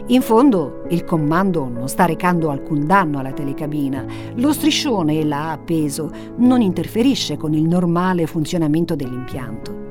In 0.08 0.22
fondo 0.22 0.84
il 0.90 1.04
comando 1.04 1.68
non 1.68 1.90
sta 1.90 2.06
recando 2.06 2.50
alcun 2.50 2.86
danno 2.86 3.20
alla 3.20 3.34
telecabina. 3.34 4.06
Lo 4.36 4.54
striscione 4.54 5.24
là 5.24 5.52
appeso 5.52 6.10
non 6.38 6.62
interferisce 6.62 7.36
con 7.36 7.54
il 7.54 7.68
normale 7.68 8.26
funzionamento 8.26 8.96
dell'impianto. 8.96 9.88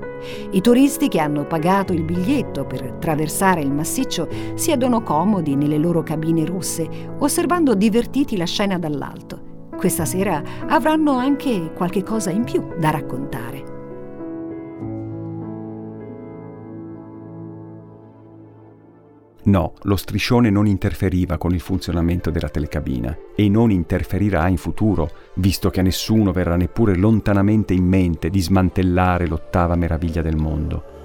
I 0.50 0.60
turisti 0.60 1.08
che 1.08 1.20
hanno 1.20 1.46
pagato 1.46 1.92
il 1.92 2.02
biglietto 2.02 2.64
per 2.64 2.82
attraversare 2.82 3.60
il 3.60 3.70
massiccio 3.70 4.28
siedono 4.54 5.02
comodi 5.02 5.54
nelle 5.54 5.78
loro 5.78 6.02
cabine 6.02 6.44
russe, 6.44 6.88
osservando 7.18 7.74
divertiti 7.74 8.36
la 8.36 8.46
scena 8.46 8.78
dall'alto. 8.78 9.37
Questa 9.78 10.04
sera 10.04 10.42
avranno 10.66 11.12
anche 11.12 11.70
qualche 11.72 12.02
cosa 12.02 12.30
in 12.30 12.42
più 12.42 12.74
da 12.80 12.90
raccontare. 12.90 13.62
No, 19.44 19.74
lo 19.82 19.94
striscione 19.94 20.50
non 20.50 20.66
interferiva 20.66 21.38
con 21.38 21.54
il 21.54 21.60
funzionamento 21.60 22.30
della 22.30 22.48
telecabina 22.48 23.16
e 23.36 23.48
non 23.48 23.70
interferirà 23.70 24.48
in 24.48 24.56
futuro, 24.56 25.10
visto 25.34 25.70
che 25.70 25.78
a 25.78 25.84
nessuno 25.84 26.32
verrà 26.32 26.56
neppure 26.56 26.96
lontanamente 26.96 27.72
in 27.72 27.86
mente 27.86 28.30
di 28.30 28.40
smantellare 28.40 29.28
l'ottava 29.28 29.76
meraviglia 29.76 30.22
del 30.22 30.36
mondo. 30.36 30.97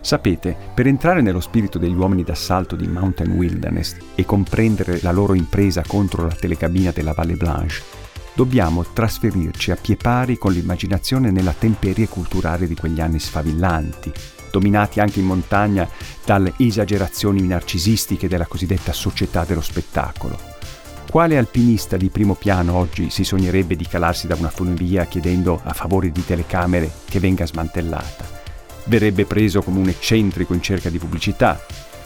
Sapete, 0.00 0.56
per 0.74 0.86
entrare 0.86 1.20
nello 1.20 1.40
spirito 1.40 1.78
degli 1.78 1.94
uomini 1.94 2.22
d'assalto 2.22 2.76
di 2.76 2.86
Mountain 2.86 3.32
Wilderness 3.32 3.96
e 4.14 4.24
comprendere 4.24 5.00
la 5.02 5.10
loro 5.10 5.34
impresa 5.34 5.82
contro 5.86 6.26
la 6.26 6.34
telecabina 6.34 6.90
della 6.92 7.12
Valle 7.12 7.34
Blanche, 7.34 7.82
dobbiamo 8.34 8.84
trasferirci 8.84 9.72
a 9.72 9.76
pie 9.76 9.96
pari 9.96 10.38
con 10.38 10.52
l'immaginazione 10.52 11.30
nella 11.30 11.52
temperie 11.52 12.08
culturale 12.08 12.68
di 12.68 12.76
quegli 12.76 13.00
anni 13.00 13.18
sfavillanti, 13.18 14.12
dominati 14.52 15.00
anche 15.00 15.18
in 15.18 15.26
montagna 15.26 15.88
dalle 16.24 16.54
esagerazioni 16.56 17.42
narcisistiche 17.42 18.28
della 18.28 18.46
cosiddetta 18.46 18.92
società 18.92 19.44
dello 19.44 19.60
spettacolo. 19.60 20.38
Quale 21.10 21.36
alpinista 21.36 21.96
di 21.96 22.10
primo 22.10 22.34
piano 22.34 22.74
oggi 22.74 23.10
si 23.10 23.24
sognerebbe 23.24 23.76
di 23.76 23.86
calarsi 23.86 24.26
da 24.26 24.36
una 24.36 24.50
funivia 24.50 25.06
chiedendo 25.06 25.60
a 25.62 25.72
favore 25.72 26.12
di 26.12 26.24
telecamere 26.24 26.90
che 27.06 27.18
venga 27.18 27.46
smantellata? 27.46 28.37
Verrebbe 28.88 29.24
preso 29.24 29.62
come 29.62 29.78
un 29.78 29.88
eccentrico 29.88 30.54
in 30.54 30.62
cerca 30.62 30.90
di 30.90 30.98
pubblicità. 30.98 31.60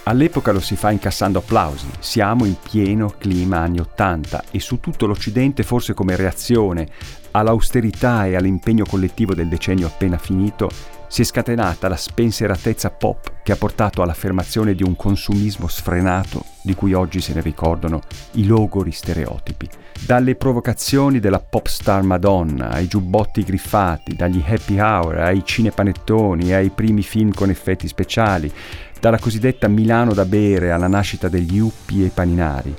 All'epoca 0.05 0.51
lo 0.51 0.61
si 0.61 0.75
fa 0.75 0.91
incassando 0.91 1.39
applausi, 1.39 1.87
siamo 2.01 2.45
in 2.45 2.57
pieno 2.61 3.15
clima 3.19 3.59
anni 3.59 3.79
Ottanta 3.79 4.43
e 4.51 4.59
su 4.59 4.81
tutto 4.81 5.07
l'Occidente 5.07 5.63
forse 5.63 5.95
come 5.95 6.17
reazione 6.17 6.89
all'austerità 7.31 8.27
e 8.27 8.35
all'impegno 8.35 8.85
collettivo 8.85 9.33
del 9.33 9.49
decennio 9.49 9.87
appena 9.87 10.19
finito 10.19 10.69
si 11.07 11.23
è 11.23 11.25
scatenata 11.25 11.89
la 11.89 11.97
spensieratezza 11.97 12.91
pop 12.91 13.43
che 13.45 13.53
ha 13.53 13.57
portato 13.57 14.03
all'affermazione 14.03 14.75
di 14.75 14.83
un 14.83 14.97
consumismo 14.97 15.69
sfrenato 15.69 16.43
di 16.63 16.75
cui 16.75 16.95
oggi 16.95 17.21
se 17.21 17.35
ne 17.35 17.43
ricordano 17.43 18.01
i 18.33 18.47
logori 18.47 18.93
stereotipi. 18.93 19.69
Dalle 20.05 20.35
provocazioni 20.35 21.21
della 21.21 21.39
pop 21.39 21.67
star 21.67 22.03
Madonna 22.03 22.71
ai 22.71 22.87
giubbotti 22.87 23.43
griffati, 23.43 24.15
dagli 24.15 24.43
happy 24.45 24.79
hour 24.79 25.19
ai 25.19 25.43
cinepanettoni 25.45 26.53
ai 26.53 26.71
primi 26.71 27.03
film 27.03 27.33
con 27.33 27.51
effetti 27.51 27.89
speciali, 27.89 28.53
dalla 29.01 29.19
cosiddetta 29.19 29.69
Milano 29.69 30.13
da 30.13 30.25
bere 30.25 30.71
alla 30.71 30.89
nascita 30.89 31.29
degli 31.29 31.59
uppi 31.59 32.05
e 32.05 32.09
paninari. 32.09 32.75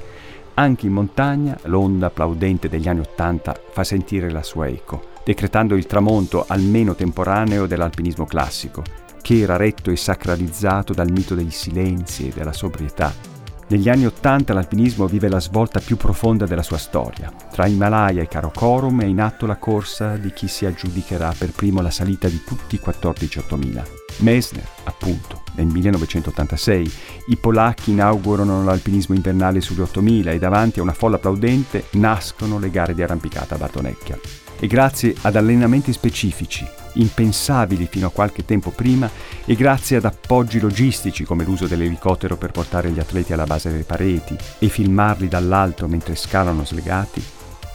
Anche 0.55 0.85
in 0.85 0.93
montagna 0.93 1.57
l'onda 1.63 2.07
applaudente 2.07 2.69
degli 2.69 2.87
anni 2.87 2.99
Ottanta 2.99 3.55
fa 3.71 3.83
sentire 3.83 4.29
la 4.29 4.43
sua 4.43 4.67
eco 4.67 5.11
decretando 5.23 5.75
il 5.75 5.85
tramonto 5.85 6.45
almeno 6.47 6.95
temporaneo 6.95 7.65
dell'alpinismo 7.65 8.25
classico, 8.25 8.83
che 9.21 9.39
era 9.39 9.55
retto 9.55 9.89
e 9.89 9.95
sacralizzato 9.95 10.93
dal 10.93 11.11
mito 11.11 11.33
dei 11.33 11.49
silenzi 11.49 12.27
e 12.27 12.33
della 12.33 12.53
sobrietà. 12.53 13.32
Negli 13.67 13.89
anni 13.89 14.05
Ottanta 14.05 14.53
l'alpinismo 14.53 15.07
vive 15.07 15.29
la 15.29 15.39
svolta 15.39 15.79
più 15.79 15.95
profonda 15.95 16.45
della 16.45 16.61
sua 16.61 16.77
storia. 16.77 17.31
Tra 17.51 17.65
Himalaya 17.65 18.21
e 18.21 18.27
Karakorum 18.27 19.01
è 19.01 19.05
in 19.05 19.21
atto 19.21 19.45
la 19.45 19.55
corsa 19.55 20.17
di 20.17 20.31
chi 20.33 20.47
si 20.47 20.65
aggiudicherà 20.65 21.33
per 21.37 21.51
primo 21.51 21.81
la 21.81 21.89
salita 21.89 22.27
di 22.27 22.43
tutti 22.43 22.75
i 22.75 22.79
14 22.79 23.39
8000. 23.39 23.83
Mesner, 24.17 24.67
appunto, 24.83 25.41
nel 25.55 25.67
1986, 25.67 26.91
i 27.27 27.37
polacchi 27.37 27.91
inaugurano 27.91 28.63
l'alpinismo 28.63 29.15
invernale 29.15 29.61
sugli 29.61 29.81
8000 29.81 30.31
e 30.31 30.39
davanti 30.39 30.79
a 30.79 30.83
una 30.83 30.93
folla 30.93 31.15
applaudente 31.15 31.85
nascono 31.91 32.59
le 32.59 32.69
gare 32.69 32.93
di 32.93 33.01
arrampicata 33.01 33.55
a 33.55 33.57
Batonecchia. 33.57 34.19
E 34.59 34.67
grazie 34.67 35.15
ad 35.21 35.35
allenamenti 35.35 35.91
specifici, 35.91 36.65
impensabili 36.93 37.87
fino 37.87 38.07
a 38.07 38.11
qualche 38.11 38.45
tempo 38.45 38.69
prima, 38.71 39.09
e 39.45 39.55
grazie 39.55 39.97
ad 39.97 40.05
appoggi 40.05 40.59
logistici 40.59 41.23
come 41.23 41.43
l'uso 41.43 41.67
dell'elicottero 41.67 42.37
per 42.37 42.51
portare 42.51 42.91
gli 42.91 42.99
atleti 42.99 43.33
alla 43.33 43.45
base 43.45 43.69
delle 43.69 43.83
pareti 43.83 44.35
e 44.59 44.67
filmarli 44.67 45.27
dall'alto 45.27 45.87
mentre 45.87 46.15
scalano 46.15 46.65
slegati, 46.65 47.23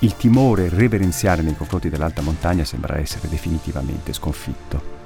il 0.00 0.16
timore 0.16 0.68
reverenziale 0.68 1.42
nei 1.42 1.56
confronti 1.56 1.88
dell'alta 1.88 2.22
montagna 2.22 2.64
sembra 2.64 2.98
essere 2.98 3.28
definitivamente 3.28 4.12
sconfitto. 4.12 4.96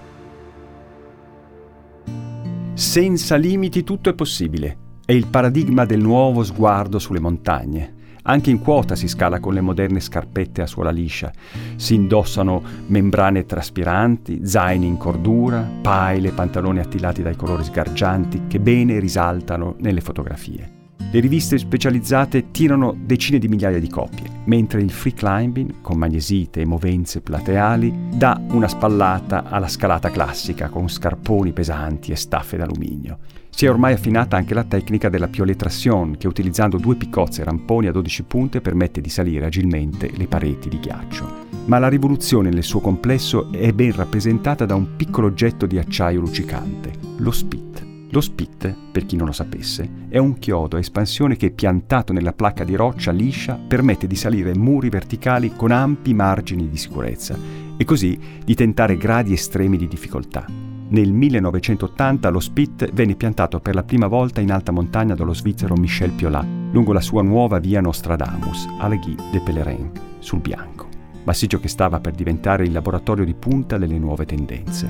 Senza 2.74 3.36
limiti 3.36 3.84
tutto 3.84 4.10
è 4.10 4.14
possibile. 4.14 4.78
È 5.04 5.12
il 5.12 5.26
paradigma 5.26 5.84
del 5.84 6.00
nuovo 6.00 6.42
sguardo 6.42 6.98
sulle 6.98 7.20
montagne. 7.20 8.00
Anche 8.24 8.50
in 8.50 8.60
quota 8.60 8.94
si 8.94 9.08
scala 9.08 9.40
con 9.40 9.52
le 9.52 9.60
moderne 9.60 9.98
scarpette 9.98 10.62
a 10.62 10.66
suola 10.66 10.90
liscia. 10.90 11.32
Si 11.74 11.94
indossano 11.94 12.62
membrane 12.86 13.46
traspiranti, 13.46 14.46
zaini 14.46 14.86
in 14.86 14.96
cordura, 14.96 15.68
paile, 15.82 16.30
pantaloni 16.30 16.78
attilati 16.78 17.22
dai 17.22 17.34
colori 17.34 17.64
sgargianti 17.64 18.42
che 18.46 18.60
bene 18.60 19.00
risaltano 19.00 19.74
nelle 19.78 20.00
fotografie. 20.00 20.80
Le 21.10 21.20
riviste 21.20 21.58
specializzate 21.58 22.52
tirano 22.52 22.96
decine 22.96 23.38
di 23.38 23.48
migliaia 23.48 23.80
di 23.80 23.88
copie, 23.88 24.30
mentre 24.44 24.80
il 24.80 24.90
free 24.90 25.12
climbing, 25.12 25.80
con 25.82 25.98
magnesite 25.98 26.60
e 26.60 26.64
movenze 26.64 27.20
plateali, 27.20 27.92
dà 28.14 28.40
una 28.52 28.68
spallata 28.68 29.44
alla 29.44 29.68
scalata 29.68 30.10
classica 30.10 30.68
con 30.68 30.88
scarponi 30.88 31.52
pesanti 31.52 32.12
e 32.12 32.16
staffe 32.16 32.56
d'alluminio. 32.56 33.18
Si 33.54 33.66
è 33.66 33.70
ormai 33.70 33.92
affinata 33.92 34.36
anche 34.36 34.54
la 34.54 34.64
tecnica 34.64 35.08
della 35.08 35.28
piolet 35.28 35.56
tration, 35.56 36.16
che 36.16 36.26
utilizzando 36.26 36.78
due 36.78 36.96
piccozze 36.96 37.44
ramponi 37.44 37.86
a 37.86 37.92
12 37.92 38.22
punte 38.24 38.60
permette 38.60 39.00
di 39.00 39.10
salire 39.10 39.46
agilmente 39.46 40.10
le 40.12 40.26
pareti 40.26 40.68
di 40.68 40.80
ghiaccio. 40.80 41.46
Ma 41.66 41.78
la 41.78 41.88
rivoluzione 41.88 42.48
nel 42.48 42.64
suo 42.64 42.80
complesso 42.80 43.52
è 43.52 43.70
ben 43.72 43.92
rappresentata 43.94 44.64
da 44.64 44.74
un 44.74 44.96
piccolo 44.96 45.28
oggetto 45.28 45.66
di 45.66 45.78
acciaio 45.78 46.18
luccicante, 46.18 46.92
lo 47.18 47.30
spit. 47.30 47.86
Lo 48.10 48.20
spit, 48.20 48.74
per 48.90 49.06
chi 49.06 49.16
non 49.16 49.26
lo 49.26 49.32
sapesse, 49.32 49.88
è 50.08 50.18
un 50.18 50.38
chiodo 50.38 50.76
a 50.76 50.80
espansione 50.80 51.36
che 51.36 51.50
piantato 51.50 52.12
nella 52.12 52.32
placca 52.32 52.64
di 52.64 52.74
roccia 52.74 53.12
liscia 53.12 53.54
permette 53.54 54.06
di 54.06 54.16
salire 54.16 54.56
muri 54.56 54.88
verticali 54.88 55.52
con 55.54 55.70
ampi 55.70 56.12
margini 56.14 56.68
di 56.68 56.76
sicurezza 56.76 57.38
e 57.76 57.84
così 57.84 58.18
di 58.44 58.54
tentare 58.54 58.96
gradi 58.96 59.32
estremi 59.32 59.76
di 59.76 59.88
difficoltà. 59.88 60.61
Nel 60.92 61.10
1980 61.10 62.28
lo 62.28 62.38
Spit 62.38 62.92
venne 62.92 63.14
piantato 63.14 63.60
per 63.60 63.74
la 63.74 63.82
prima 63.82 64.08
volta 64.08 64.42
in 64.42 64.52
alta 64.52 64.72
montagna 64.72 65.14
dallo 65.14 65.32
svizzero 65.32 65.74
Michel 65.74 66.10
Piolat, 66.10 66.44
lungo 66.70 66.92
la 66.92 67.00
sua 67.00 67.22
nuova 67.22 67.58
via 67.58 67.80
Nostradamus, 67.80 68.68
à 68.78 68.88
la 68.88 68.96
Guy 68.96 69.16
de 69.32 69.40
Pèlerin, 69.40 69.90
sul 70.18 70.40
bianco, 70.40 70.88
massiccio 71.24 71.60
che 71.60 71.68
stava 71.68 71.98
per 71.98 72.12
diventare 72.12 72.64
il 72.64 72.72
laboratorio 72.72 73.24
di 73.24 73.32
punta 73.32 73.78
delle 73.78 73.98
nuove 73.98 74.26
tendenze. 74.26 74.86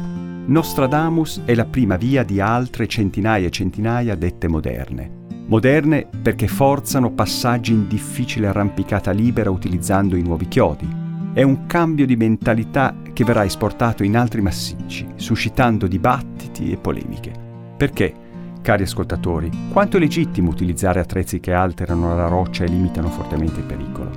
Nostradamus 0.47 1.43
è 1.45 1.55
la 1.55 1.67
prima 1.67 1.95
via 1.95 2.25
di 2.25 2.41
altre 2.41 2.89
centinaia 2.89 3.47
e 3.47 3.51
centinaia 3.51 4.17
dette 4.17 4.49
moderne. 4.49 5.21
Moderne 5.47 6.09
perché 6.21 6.49
forzano 6.49 7.13
passaggi 7.13 7.75
in 7.75 7.87
difficile 7.87 8.49
arrampicata 8.49 9.13
libera 9.13 9.51
utilizzando 9.51 10.17
i 10.17 10.23
nuovi 10.23 10.49
chiodi, 10.49 10.89
è 11.33 11.43
un 11.43 11.67
cambio 11.67 12.07
di 12.07 12.17
mentalità 12.17 12.93
che 13.13 13.25
verrà 13.25 13.45
esportato 13.45 14.05
in 14.05 14.17
altri 14.17 14.41
massicci, 14.41 15.07
suscitando 15.17 15.87
dibattiti 15.87 16.71
e 16.71 16.77
polemiche. 16.77 17.33
Perché, 17.77 18.15
cari 18.63 18.85
ascoltatori, 18.85 19.51
quanto 19.71 19.97
è 19.97 20.01
legittimo 20.01 20.51
utilizzare 20.51 21.01
attrezzi 21.01 21.41
che 21.41 21.53
alterano 21.53 22.15
la 22.15 22.29
roccia 22.29 22.65
e 22.65 22.69
limitano 22.69 23.09
fortemente 23.09 23.61
il 23.61 23.67
pericolo? 23.67 24.11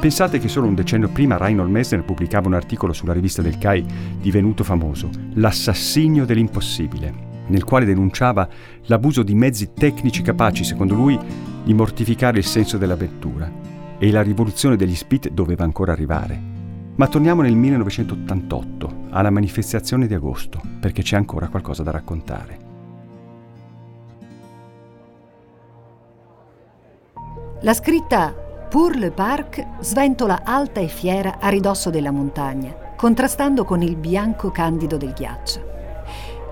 Pensate 0.00 0.38
che 0.38 0.48
solo 0.48 0.66
un 0.66 0.74
decennio 0.74 1.08
prima 1.08 1.36
Reinhold 1.36 1.70
Messner 1.70 2.04
pubblicava 2.04 2.48
un 2.48 2.54
articolo 2.54 2.92
sulla 2.92 3.12
rivista 3.12 3.40
del 3.40 3.58
CAI 3.58 3.84
divenuto 4.20 4.64
famoso, 4.64 5.08
L'assassinio 5.34 6.24
dell'impossibile, 6.24 7.14
nel 7.46 7.64
quale 7.64 7.84
denunciava 7.84 8.48
l'abuso 8.86 9.22
di 9.22 9.34
mezzi 9.34 9.70
tecnici 9.74 10.22
capaci, 10.22 10.64
secondo 10.64 10.94
lui, 10.94 11.18
di 11.64 11.72
mortificare 11.72 12.38
il 12.38 12.44
senso 12.44 12.78
dell'avventura 12.78 13.50
e 13.98 14.10
la 14.10 14.22
rivoluzione 14.22 14.74
degli 14.74 14.96
spit 14.96 15.30
doveva 15.30 15.62
ancora 15.62 15.92
arrivare. 15.92 16.51
Ma 16.94 17.08
torniamo 17.08 17.40
nel 17.40 17.54
1988, 17.54 19.06
alla 19.10 19.30
manifestazione 19.30 20.06
di 20.06 20.14
agosto, 20.14 20.60
perché 20.78 21.02
c'è 21.02 21.16
ancora 21.16 21.48
qualcosa 21.48 21.82
da 21.82 21.90
raccontare. 21.90 22.58
La 27.62 27.72
scritta 27.74 28.34
Pour 28.68 28.96
le 28.96 29.10
Parc 29.10 29.66
sventola 29.80 30.42
alta 30.44 30.80
e 30.80 30.88
fiera 30.88 31.38
a 31.40 31.48
ridosso 31.48 31.90
della 31.90 32.10
montagna, 32.10 32.74
contrastando 32.96 33.64
con 33.64 33.82
il 33.82 33.96
bianco 33.96 34.50
candido 34.50 34.96
del 34.96 35.12
ghiaccio. 35.12 35.71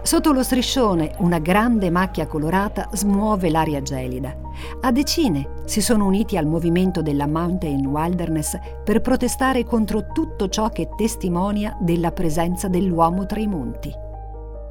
Sotto 0.02 0.32
lo 0.32 0.42
striscione 0.42 1.14
una 1.18 1.38
grande 1.38 1.90
macchia 1.90 2.26
colorata 2.26 2.88
smuove 2.92 3.50
l'aria 3.50 3.82
gelida. 3.82 4.34
A 4.80 4.90
decine 4.90 5.60
si 5.66 5.82
sono 5.82 6.06
uniti 6.06 6.38
al 6.38 6.46
movimento 6.46 7.02
della 7.02 7.26
Mountain 7.26 7.84
Wilderness 7.86 8.58
per 8.82 9.02
protestare 9.02 9.64
contro 9.64 10.06
tutto 10.12 10.48
ciò 10.48 10.70
che 10.70 10.88
testimonia 10.96 11.76
della 11.80 12.12
presenza 12.12 12.66
dell'uomo 12.68 13.26
tra 13.26 13.40
i 13.40 13.46
monti. 13.46 13.92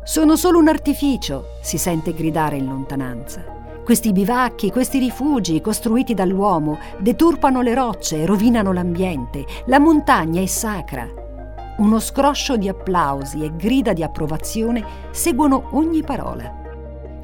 Sono 0.03 0.35
solo 0.35 0.57
un 0.57 0.67
artificio, 0.67 1.57
si 1.61 1.77
sente 1.77 2.13
gridare 2.13 2.57
in 2.57 2.65
lontananza. 2.65 3.57
Questi 3.83 4.11
bivacchi, 4.11 4.71
questi 4.71 4.97
rifugi 4.97 5.61
costruiti 5.61 6.15
dall'uomo 6.15 6.79
deturpano 6.99 7.61
le 7.61 7.75
rocce, 7.75 8.25
rovinano 8.25 8.73
l'ambiente. 8.73 9.45
La 9.65 9.79
montagna 9.79 10.41
è 10.41 10.45
sacra 10.47 11.18
uno 11.79 11.99
scroscio 11.99 12.57
di 12.57 12.67
applausi 12.67 13.43
e 13.43 13.55
grida 13.55 13.93
di 13.93 14.03
approvazione 14.03 14.85
seguono 15.11 15.69
ogni 15.71 16.03
parola. 16.03 16.57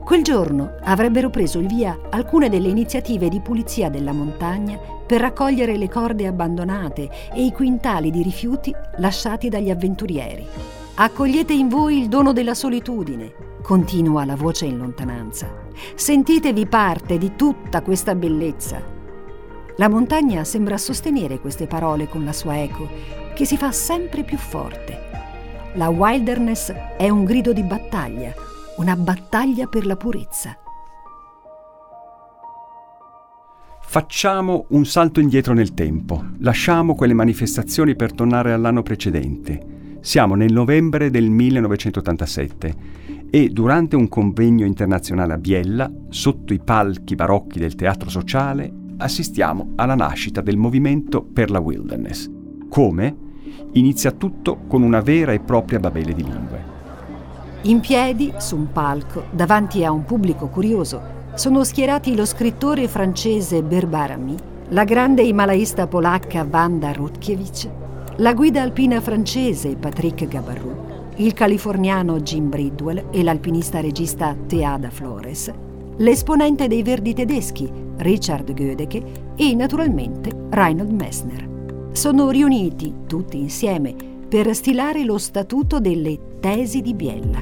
Quel 0.02 0.24
giorno 0.24 0.76
avrebbero 0.84 1.30
preso 1.30 1.60
il 1.60 1.68
via 1.68 2.00
alcune 2.10 2.48
delle 2.48 2.70
iniziative 2.70 3.28
di 3.28 3.42
pulizia 3.42 3.90
della 3.90 4.14
montagna 4.14 4.80
per 5.06 5.20
raccogliere 5.20 5.76
le 5.78 5.90
corde 5.90 6.28
abbandonate 6.28 7.10
e 7.34 7.44
i 7.44 7.52
quintali 7.52 8.12
di 8.12 8.24
rifiuti 8.24 8.74
lasciati 8.98 9.50
dagli 9.50 9.70
avventurieri. 9.70 10.46
Accogliete 10.96 11.52
in 11.52 11.68
voi 11.68 12.00
il 12.00 12.08
dono 12.08 12.32
della 12.32 12.54
solitudine, 12.54 13.34
continua 13.62 14.24
la 14.24 14.36
voce 14.36 14.66
in 14.66 14.78
lontananza. 14.78 15.50
Sentitevi 15.96 16.66
parte 16.68 17.18
di 17.18 17.36
tutta 17.36 17.82
questa 17.82 18.16
bellezza. 18.16 18.82
La 19.78 19.90
montagna 19.90 20.46
sembra 20.46 20.78
sostenere 20.78 21.42
queste 21.42 21.68
parole 21.68 22.08
con 22.08 22.24
la 22.24 22.32
sua 22.32 22.62
eco 22.62 23.25
che 23.36 23.46
si 23.46 23.58
fa 23.58 23.72
sempre 23.72 24.24
più 24.24 24.38
forte. 24.38 24.98
La 25.74 25.90
wilderness 25.90 26.72
è 26.98 27.10
un 27.10 27.26
grido 27.26 27.52
di 27.52 27.62
battaglia, 27.62 28.34
una 28.78 28.96
battaglia 28.96 29.68
per 29.68 29.86
la 29.86 29.98
purezza. 29.98 30.58
Facciamo 33.82 34.66
un 34.70 34.86
salto 34.86 35.20
indietro 35.20 35.54
nel 35.54 35.74
tempo, 35.74 36.24
lasciamo 36.40 36.96
quelle 36.96 37.14
manifestazioni 37.14 37.96
per 37.96 38.14
tornare 38.14 38.54
all'anno 38.54 38.84
precedente. 38.84 39.98
Siamo 40.00 40.36
nel 40.36 40.54
novembre 40.54 41.10
del 41.10 41.30
1987 41.30 42.76
e 43.30 43.50
durante 43.50 43.98
un 43.98 44.08
convegno 44.08 44.66
internazionale 44.66 45.34
a 45.34 45.38
Biella, 45.38 45.92
sotto 46.08 46.54
i 46.54 46.62
palchi 46.64 47.16
barocchi 47.16 47.60
del 47.60 47.76
teatro 47.76 48.10
sociale, 48.10 48.72
assistiamo 48.98 49.74
alla 49.76 49.96
nascita 49.96 50.40
del 50.40 50.56
movimento 50.56 51.22
per 51.22 51.52
la 51.52 51.60
wilderness. 51.60 52.32
Come? 52.70 53.24
Inizia 53.74 54.12
tutto 54.12 54.60
con 54.68 54.82
una 54.82 55.02
vera 55.02 55.32
e 55.32 55.40
propria 55.40 55.80
babele 55.80 56.14
di 56.14 56.24
lingue. 56.24 56.74
In 57.64 57.80
piedi, 57.80 58.32
su 58.38 58.56
un 58.56 58.72
palco, 58.72 59.24
davanti 59.32 59.84
a 59.84 59.92
un 59.92 60.06
pubblico 60.06 60.48
curioso, 60.48 61.02
sono 61.34 61.64
schierati 61.64 62.16
lo 62.16 62.26
scrittore 62.26 62.88
francese 62.88 63.64
Berbarami, 63.64 64.36
la 64.70 64.84
grande 64.84 65.24
himalaista 65.24 65.88
polacca 65.88 66.48
Wanda 66.50 66.92
Rutkiewicz, 66.92 67.68
la 68.18 68.34
guida 68.34 68.62
alpina 68.62 69.02
francese 69.02 69.76
Patrick 69.76 70.28
Gabarrou, 70.28 70.76
il 71.16 71.34
californiano 71.34 72.20
Jim 72.22 72.50
Bridwell 72.50 73.08
e 73.12 73.24
l'alpinista 73.24 73.82
regista 73.82 74.36
Teada 74.48 74.90
Flores, 74.90 75.52
l'esponente 75.98 76.68
dei 76.68 76.84
verdi 76.84 77.14
tedeschi 77.14 77.70
Richard 77.98 78.54
Gödecke 78.54 79.04
e 79.36 79.56
naturalmente 79.56 80.30
Reinhold 80.50 80.92
Messner 80.92 81.55
sono 81.96 82.30
riuniti 82.30 82.94
tutti 83.08 83.40
insieme 83.40 83.96
per 84.28 84.54
stilare 84.54 85.06
lo 85.06 85.18
statuto 85.18 85.80
delle 85.80 86.20
tesi 86.42 86.82
di 86.82 86.94
Biella. 86.94 87.42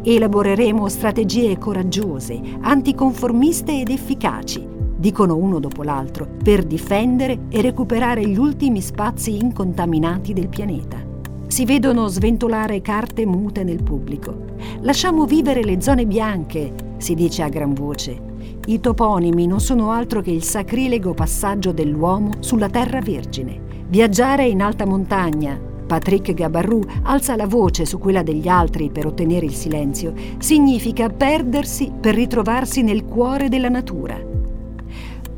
Elaboreremo 0.00 0.88
strategie 0.88 1.58
coraggiose, 1.58 2.40
anticonformiste 2.60 3.80
ed 3.80 3.88
efficaci, 3.88 4.64
dicono 4.96 5.36
uno 5.36 5.58
dopo 5.58 5.82
l'altro, 5.82 6.28
per 6.40 6.62
difendere 6.62 7.46
e 7.48 7.60
recuperare 7.62 8.24
gli 8.24 8.38
ultimi 8.38 8.80
spazi 8.80 9.36
incontaminati 9.38 10.32
del 10.32 10.48
pianeta. 10.48 11.02
Si 11.48 11.64
vedono 11.64 12.06
sventolare 12.06 12.80
carte 12.80 13.26
mute 13.26 13.64
nel 13.64 13.82
pubblico. 13.82 14.52
Lasciamo 14.82 15.26
vivere 15.26 15.64
le 15.64 15.80
zone 15.80 16.06
bianche, 16.06 16.72
si 16.98 17.14
dice 17.14 17.42
a 17.42 17.48
gran 17.48 17.74
voce. 17.74 18.32
I 18.66 18.78
toponimi 18.78 19.48
non 19.48 19.60
sono 19.60 19.90
altro 19.90 20.20
che 20.20 20.30
il 20.30 20.44
sacrilego 20.44 21.12
passaggio 21.12 21.72
dell'uomo 21.72 22.30
sulla 22.38 22.68
terra 22.68 23.00
vergine. 23.00 23.63
Viaggiare 23.86 24.46
in 24.46 24.62
alta 24.62 24.86
montagna, 24.86 25.60
Patrick 25.86 26.32
Gabarrou 26.32 26.82
alza 27.02 27.36
la 27.36 27.46
voce 27.46 27.84
su 27.84 27.98
quella 27.98 28.22
degli 28.22 28.48
altri 28.48 28.90
per 28.90 29.06
ottenere 29.06 29.44
il 29.44 29.52
silenzio, 29.52 30.14
significa 30.38 31.10
perdersi 31.10 31.92
per 32.00 32.14
ritrovarsi 32.14 32.82
nel 32.82 33.04
cuore 33.04 33.48
della 33.48 33.68
natura. 33.68 34.18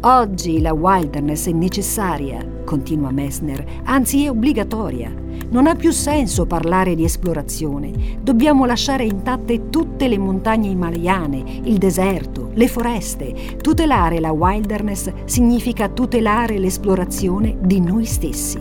Oggi 0.00 0.61
la 0.61 0.72
wilderness 0.72 1.48
è 1.48 1.52
necessaria, 1.52 2.46
continua 2.64 3.11
Messner, 3.11 3.64
anzi 3.85 4.24
è 4.24 4.30
obbligatoria. 4.30 5.26
Non 5.48 5.66
ha 5.66 5.74
più 5.74 5.92
senso 5.92 6.46
parlare 6.46 6.94
di 6.94 7.04
esplorazione. 7.04 8.18
Dobbiamo 8.20 8.64
lasciare 8.64 9.04
intatte 9.04 9.70
tutte 9.70 10.09
le 10.09 10.18
montagne 10.18 10.68
himalayane, 10.68 11.61
il 11.64 11.78
deserto, 11.78 12.50
le 12.54 12.68
foreste. 12.68 13.56
Tutelare 13.61 14.18
la 14.18 14.32
wilderness 14.32 15.12
significa 15.24 15.88
tutelare 15.88 16.59
l'esplorazione 16.59 17.56
di 17.61 17.80
noi 17.80 18.04
stessi. 18.04 18.59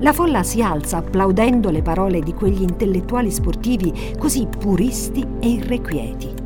La 0.00 0.12
folla 0.12 0.42
si 0.42 0.60
alza 0.62 0.98
applaudendo 0.98 1.70
le 1.70 1.80
parole 1.80 2.20
di 2.20 2.34
quegli 2.34 2.62
intellettuali 2.62 3.30
sportivi 3.30 3.92
così 4.18 4.46
puristi 4.46 5.26
e 5.40 5.48
irrequieti. 5.48 6.40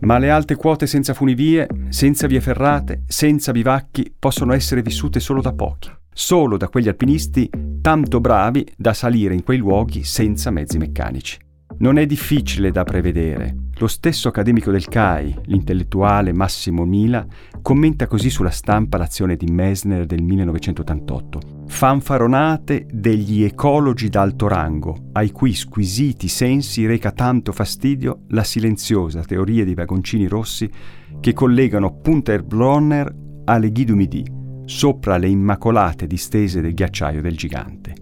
Ma 0.00 0.18
le 0.18 0.30
alte 0.30 0.56
quote 0.56 0.88
senza 0.88 1.14
funivie, 1.14 1.68
senza 1.90 2.26
vie 2.26 2.40
ferrate, 2.40 3.04
senza 3.06 3.52
bivacchi 3.52 4.12
possono 4.18 4.52
essere 4.52 4.82
vissute 4.82 5.20
solo 5.20 5.40
da 5.40 5.52
pochi, 5.52 5.90
solo 6.12 6.56
da 6.56 6.68
quegli 6.68 6.88
alpinisti 6.88 7.48
tanto 7.80 8.20
bravi 8.20 8.66
da 8.76 8.92
salire 8.92 9.34
in 9.34 9.42
quei 9.42 9.58
luoghi 9.58 10.04
senza 10.04 10.50
mezzi 10.50 10.78
meccanici. 10.78 11.38
Non 11.78 11.98
è 11.98 12.06
difficile 12.06 12.70
da 12.70 12.84
prevedere. 12.84 13.56
Lo 13.78 13.88
stesso 13.88 14.28
accademico 14.28 14.70
del 14.70 14.86
CAI, 14.86 15.34
l'intellettuale 15.46 16.32
Massimo 16.32 16.84
Mila, 16.84 17.26
commenta 17.60 18.06
così 18.06 18.30
sulla 18.30 18.50
stampa 18.50 18.98
l'azione 18.98 19.34
di 19.34 19.46
Messner 19.46 20.06
del 20.06 20.22
1988. 20.22 21.40
Fanfaronate 21.66 22.86
degli 22.92 23.42
ecologi 23.42 24.08
d'alto 24.08 24.46
rango, 24.46 25.08
ai 25.12 25.32
cui 25.32 25.54
squisiti 25.54 26.28
sensi 26.28 26.86
reca 26.86 27.10
tanto 27.10 27.50
fastidio 27.50 28.20
la 28.28 28.44
silenziosa 28.44 29.24
teoria 29.24 29.64
dei 29.64 29.74
vagoncini 29.74 30.28
rossi 30.28 30.70
che 31.18 31.32
collegano 31.32 31.98
Punta 32.00 32.32
Erbronner 32.32 33.12
alle 33.44 33.72
Ghidumidi, 33.72 34.40
sopra 34.72 35.18
le 35.18 35.28
immacolate 35.28 36.06
distese 36.06 36.62
del 36.62 36.74
ghiacciaio 36.74 37.20
del 37.20 37.36
gigante. 37.36 37.94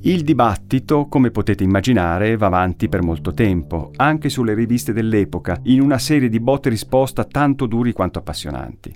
Il 0.00 0.22
dibattito, 0.22 1.06
come 1.06 1.30
potete 1.30 1.64
immaginare, 1.64 2.36
va 2.36 2.46
avanti 2.46 2.88
per 2.88 3.02
molto 3.02 3.32
tempo, 3.32 3.90
anche 3.96 4.28
sulle 4.28 4.54
riviste 4.54 4.92
dell'epoca, 4.92 5.60
in 5.64 5.80
una 5.80 5.98
serie 5.98 6.28
di 6.28 6.40
botte 6.40 6.68
e 6.68 6.72
risposta 6.72 7.24
tanto 7.24 7.66
duri 7.66 7.92
quanto 7.92 8.18
appassionanti. 8.18 8.94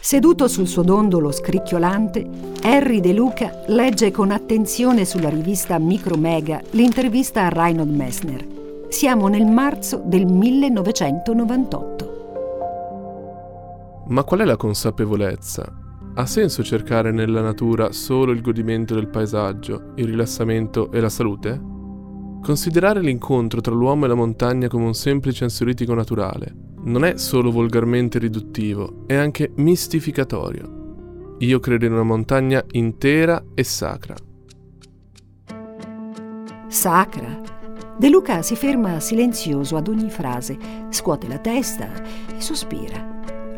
Seduto 0.00 0.46
sul 0.48 0.68
suo 0.68 0.82
dondolo 0.82 1.32
scricchiolante, 1.32 2.28
Harry 2.62 3.00
De 3.00 3.14
Luca 3.14 3.62
legge 3.68 4.10
con 4.10 4.30
attenzione 4.30 5.06
sulla 5.06 5.30
rivista 5.30 5.78
Micromega 5.78 6.60
l'intervista 6.70 7.46
a 7.46 7.48
Reinhold 7.48 7.94
Messner. 7.94 8.46
Siamo 8.88 9.28
nel 9.28 9.46
marzo 9.46 10.02
del 10.04 10.26
1998. 10.26 12.12
Ma 14.08 14.22
qual 14.24 14.40
è 14.40 14.44
la 14.44 14.56
consapevolezza 14.56 15.83
ha 16.14 16.26
senso 16.26 16.62
cercare 16.62 17.10
nella 17.10 17.40
natura 17.40 17.92
solo 17.92 18.32
il 18.32 18.40
godimento 18.40 18.94
del 18.94 19.08
paesaggio, 19.08 19.92
il 19.96 20.06
rilassamento 20.06 20.92
e 20.92 21.00
la 21.00 21.08
salute? 21.08 21.60
Considerare 22.42 23.00
l'incontro 23.00 23.60
tra 23.60 23.74
l'uomo 23.74 24.04
e 24.04 24.08
la 24.08 24.14
montagna 24.14 24.68
come 24.68 24.84
un 24.84 24.94
semplice 24.94 25.44
ansiolitico 25.44 25.94
naturale 25.94 26.72
non 26.84 27.04
è 27.04 27.16
solo 27.16 27.50
volgarmente 27.50 28.18
riduttivo, 28.18 29.04
è 29.06 29.14
anche 29.14 29.52
mistificatorio. 29.56 31.36
Io 31.38 31.58
credo 31.58 31.86
in 31.86 31.92
una 31.92 32.02
montagna 32.02 32.62
intera 32.72 33.42
e 33.54 33.64
sacra. 33.64 34.14
Sacra? 36.68 37.40
De 37.96 38.08
Luca 38.08 38.42
si 38.42 38.56
ferma 38.56 39.00
silenzioso 39.00 39.76
ad 39.76 39.88
ogni 39.88 40.10
frase, 40.10 40.58
scuote 40.90 41.28
la 41.28 41.38
testa 41.38 41.90
e 42.36 42.40
sospira. 42.40 43.13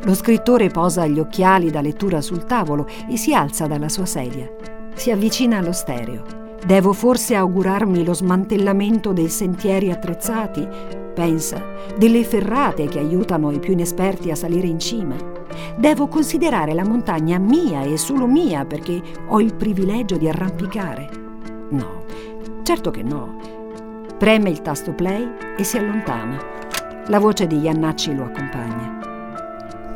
Lo 0.06 0.14
scrittore 0.14 0.68
posa 0.68 1.04
gli 1.08 1.18
occhiali 1.18 1.68
da 1.68 1.80
lettura 1.80 2.20
sul 2.20 2.44
tavolo 2.44 2.86
e 3.10 3.16
si 3.16 3.34
alza 3.34 3.66
dalla 3.66 3.88
sua 3.88 4.06
sedia. 4.06 4.48
Si 4.94 5.10
avvicina 5.10 5.58
allo 5.58 5.72
stereo. 5.72 6.22
Devo 6.64 6.92
forse 6.92 7.34
augurarmi 7.34 8.04
lo 8.04 8.14
smantellamento 8.14 9.12
dei 9.12 9.28
sentieri 9.28 9.90
attrezzati? 9.90 10.64
Pensa, 11.12 11.60
delle 11.98 12.22
ferrate 12.22 12.86
che 12.86 13.00
aiutano 13.00 13.50
i 13.50 13.58
più 13.58 13.72
inesperti 13.72 14.30
a 14.30 14.36
salire 14.36 14.68
in 14.68 14.78
cima. 14.78 15.16
Devo 15.76 16.06
considerare 16.06 16.72
la 16.72 16.84
montagna 16.84 17.38
mia 17.38 17.82
e 17.82 17.96
solo 17.96 18.28
mia 18.28 18.64
perché 18.64 19.02
ho 19.26 19.40
il 19.40 19.54
privilegio 19.54 20.16
di 20.16 20.28
arrampicare. 20.28 21.10
No, 21.70 22.04
certo 22.62 22.92
che 22.92 23.02
no. 23.02 23.40
Preme 24.16 24.50
il 24.50 24.62
tasto 24.62 24.92
play 24.92 25.28
e 25.58 25.64
si 25.64 25.78
allontana. 25.78 26.38
La 27.08 27.18
voce 27.18 27.48
di 27.48 27.58
Iannacci 27.58 28.14
lo 28.14 28.22
accompagna. 28.22 28.95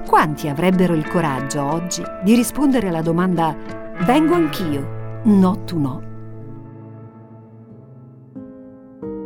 Quanti 0.06 0.48
avrebbero 0.48 0.94
il 0.94 1.06
coraggio 1.08 1.62
oggi 1.62 2.02
di 2.22 2.34
rispondere 2.34 2.88
alla 2.88 3.02
domanda 3.02 3.54
Vengo 4.04 4.34
anch'io? 4.34 5.20
No, 5.24 5.64
tu 5.64 5.78
no. 5.78 6.08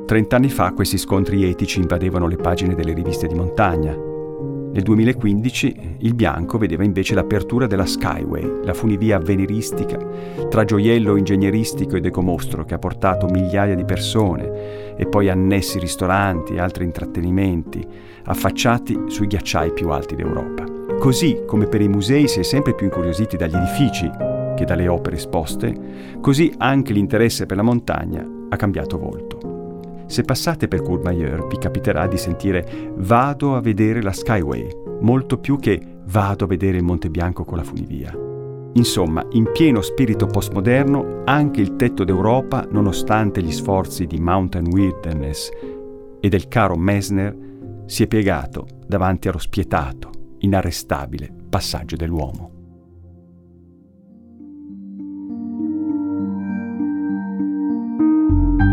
Trent'anni 0.05 0.51
fa 0.51 0.73
questi 0.73 0.99
scontri 0.99 1.49
etici 1.49 1.81
invadevano 1.81 2.27
le 2.27 2.37
pagine 2.37 2.75
delle 2.75 2.93
riviste 2.93 3.27
di 3.27 3.35
montagna. 3.35 4.13
Nel 4.75 4.83
2015 4.83 5.99
il 5.99 6.15
bianco 6.15 6.59
vedeva 6.59 6.83
invece 6.83 7.15
l'apertura 7.15 7.69
della 7.69 7.87
Skyway, 7.87 8.65
la 8.65 8.75
funivia 8.75 9.19
avveniristica 9.19 9.97
tra 10.51 10.65
gioiello 10.65 11.15
ingegneristico 11.15 11.95
ed 11.95 12.07
ecomostro 12.07 12.65
che 12.65 12.75
ha 12.75 12.79
portato 12.81 13.29
migliaia 13.29 13.77
di 13.77 13.85
persone 13.85 14.97
e 14.97 15.07
poi 15.07 15.31
annessi 15.31 15.79
ristoranti 15.79 16.55
e 16.55 16.59
altri 16.59 16.83
intrattenimenti 16.83 17.87
affacciati 18.25 19.05
sui 19.07 19.29
ghiacciai 19.29 19.73
più 19.73 19.91
alti 19.91 20.17
d'Europa. 20.17 20.65
Così 20.99 21.43
come 21.47 21.67
per 21.67 21.81
i 21.81 21.89
musei 21.89 22.27
si 22.27 22.41
è 22.41 22.43
sempre 22.43 22.75
più 22.75 22.87
incuriositi 22.87 23.37
dagli 23.37 23.55
edifici 23.55 24.11
che 24.57 24.65
dalle 24.65 24.89
opere 24.89 25.15
esposte, 25.15 26.19
così 26.21 26.53
anche 26.59 26.93
l'interesse 26.93 27.47
per 27.47 27.59
la 27.59 27.63
montagna 27.63 28.29
ha 28.49 28.57
cambiato 28.57 28.99
volto. 28.99 29.34
Se 30.07 30.23
passate 30.23 30.69
per 30.69 30.83
Courmayeur 30.83 31.47
vi 31.47 31.59
capiterà 31.59 32.07
di 32.07 32.17
sentire 32.17 32.93
vado 32.97 33.57
a 33.57 33.61
vedere 33.61 34.03
la 34.03 34.13
Skyway, 34.13 34.69
molto 35.01 35.39
più 35.39 35.59
che 35.59 35.81
vado 36.07 36.45
a 36.45 36.49
vedere 36.49 36.77
il 36.77 36.85
Monte 36.85 37.11
Bianco 37.11 37.45
con 37.45 37.59
la 37.59 37.65
funivia. 37.65 38.17
Insomma, 38.77 39.25
in 39.31 39.51
pieno 39.53 39.81
spirito 39.83 40.27
postmoderno, 40.27 41.23
anche 41.25 41.61
il 41.61 41.77
tetto 41.77 42.05
d'Europa, 42.05 42.67
nonostante 42.71 43.41
gli 43.41 43.53
sforzi 43.53 44.07
di 44.07 44.19
Mountain 44.19 44.67
Wilderness 44.67 45.51
e 46.21 46.29
del 46.29 46.49
caro 46.49 46.77
Messner, 46.77 47.37
si 47.87 48.03
è 48.03 48.07
piegato 48.09 48.67
davanti 48.87 49.29
allo 49.29 49.39
spietato, 49.39 50.11
inarrestabile 50.39 51.33
passaggio 51.49 51.95
dell'uomo. 51.95 52.54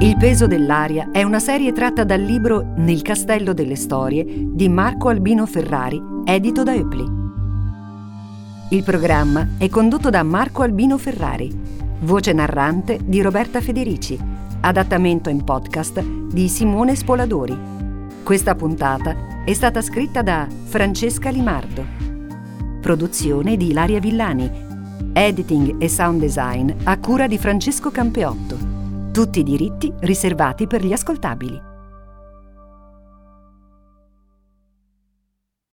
Il 0.02 0.18
peso 0.18 0.48
dell'aria 0.48 1.12
è 1.12 1.22
una 1.22 1.38
serie 1.38 1.74
tratta 1.74 2.04
dal 2.04 2.22
libro 2.22 2.74
Nel 2.78 3.04
castello 3.04 3.54
delle 3.54 3.76
storie 3.76 4.26
di 4.28 4.68
Marco 4.68 5.10
Albino 5.10 5.46
Ferrari, 5.46 6.02
edito 6.26 6.64
da 6.64 6.74
Eupli. 6.74 7.06
Il 8.70 8.82
programma 8.82 9.50
è 9.60 9.70
condotto 9.70 10.10
da 10.10 10.24
Marco 10.24 10.64
Albino 10.64 10.98
Ferrari, 10.98 11.56
voce 12.00 12.34
narrante 12.34 12.98
di 13.06 13.22
Roberta 13.22 13.62
Federici, 13.62 14.18
adattamento 14.62 15.30
in 15.30 15.44
podcast 15.44 16.02
di 16.02 16.50
Simone 16.50 16.96
Spoladori. 16.96 17.56
Questa 18.24 18.56
puntata 18.56 19.44
è 19.46 19.54
stata 19.54 19.84
scritta 19.84 20.24
da 20.24 20.48
Francesca 20.64 21.30
Limardo. 21.30 21.86
Produzione 22.82 23.56
di 23.56 23.70
Ilaria 23.70 24.00
Villani. 24.00 24.50
Editing 25.14 25.80
e 25.80 25.88
sound 25.88 26.22
design 26.22 26.72
a 26.86 26.98
cura 26.98 27.28
di 27.28 27.38
Francesco 27.38 27.92
Campeotto. 27.92 28.71
Tutti 29.12 29.40
i 29.40 29.44
diritti 29.44 29.94
riservati 30.00 30.68
per 30.68 30.86
gli 30.86 30.94
ascoltabili. 30.94 31.71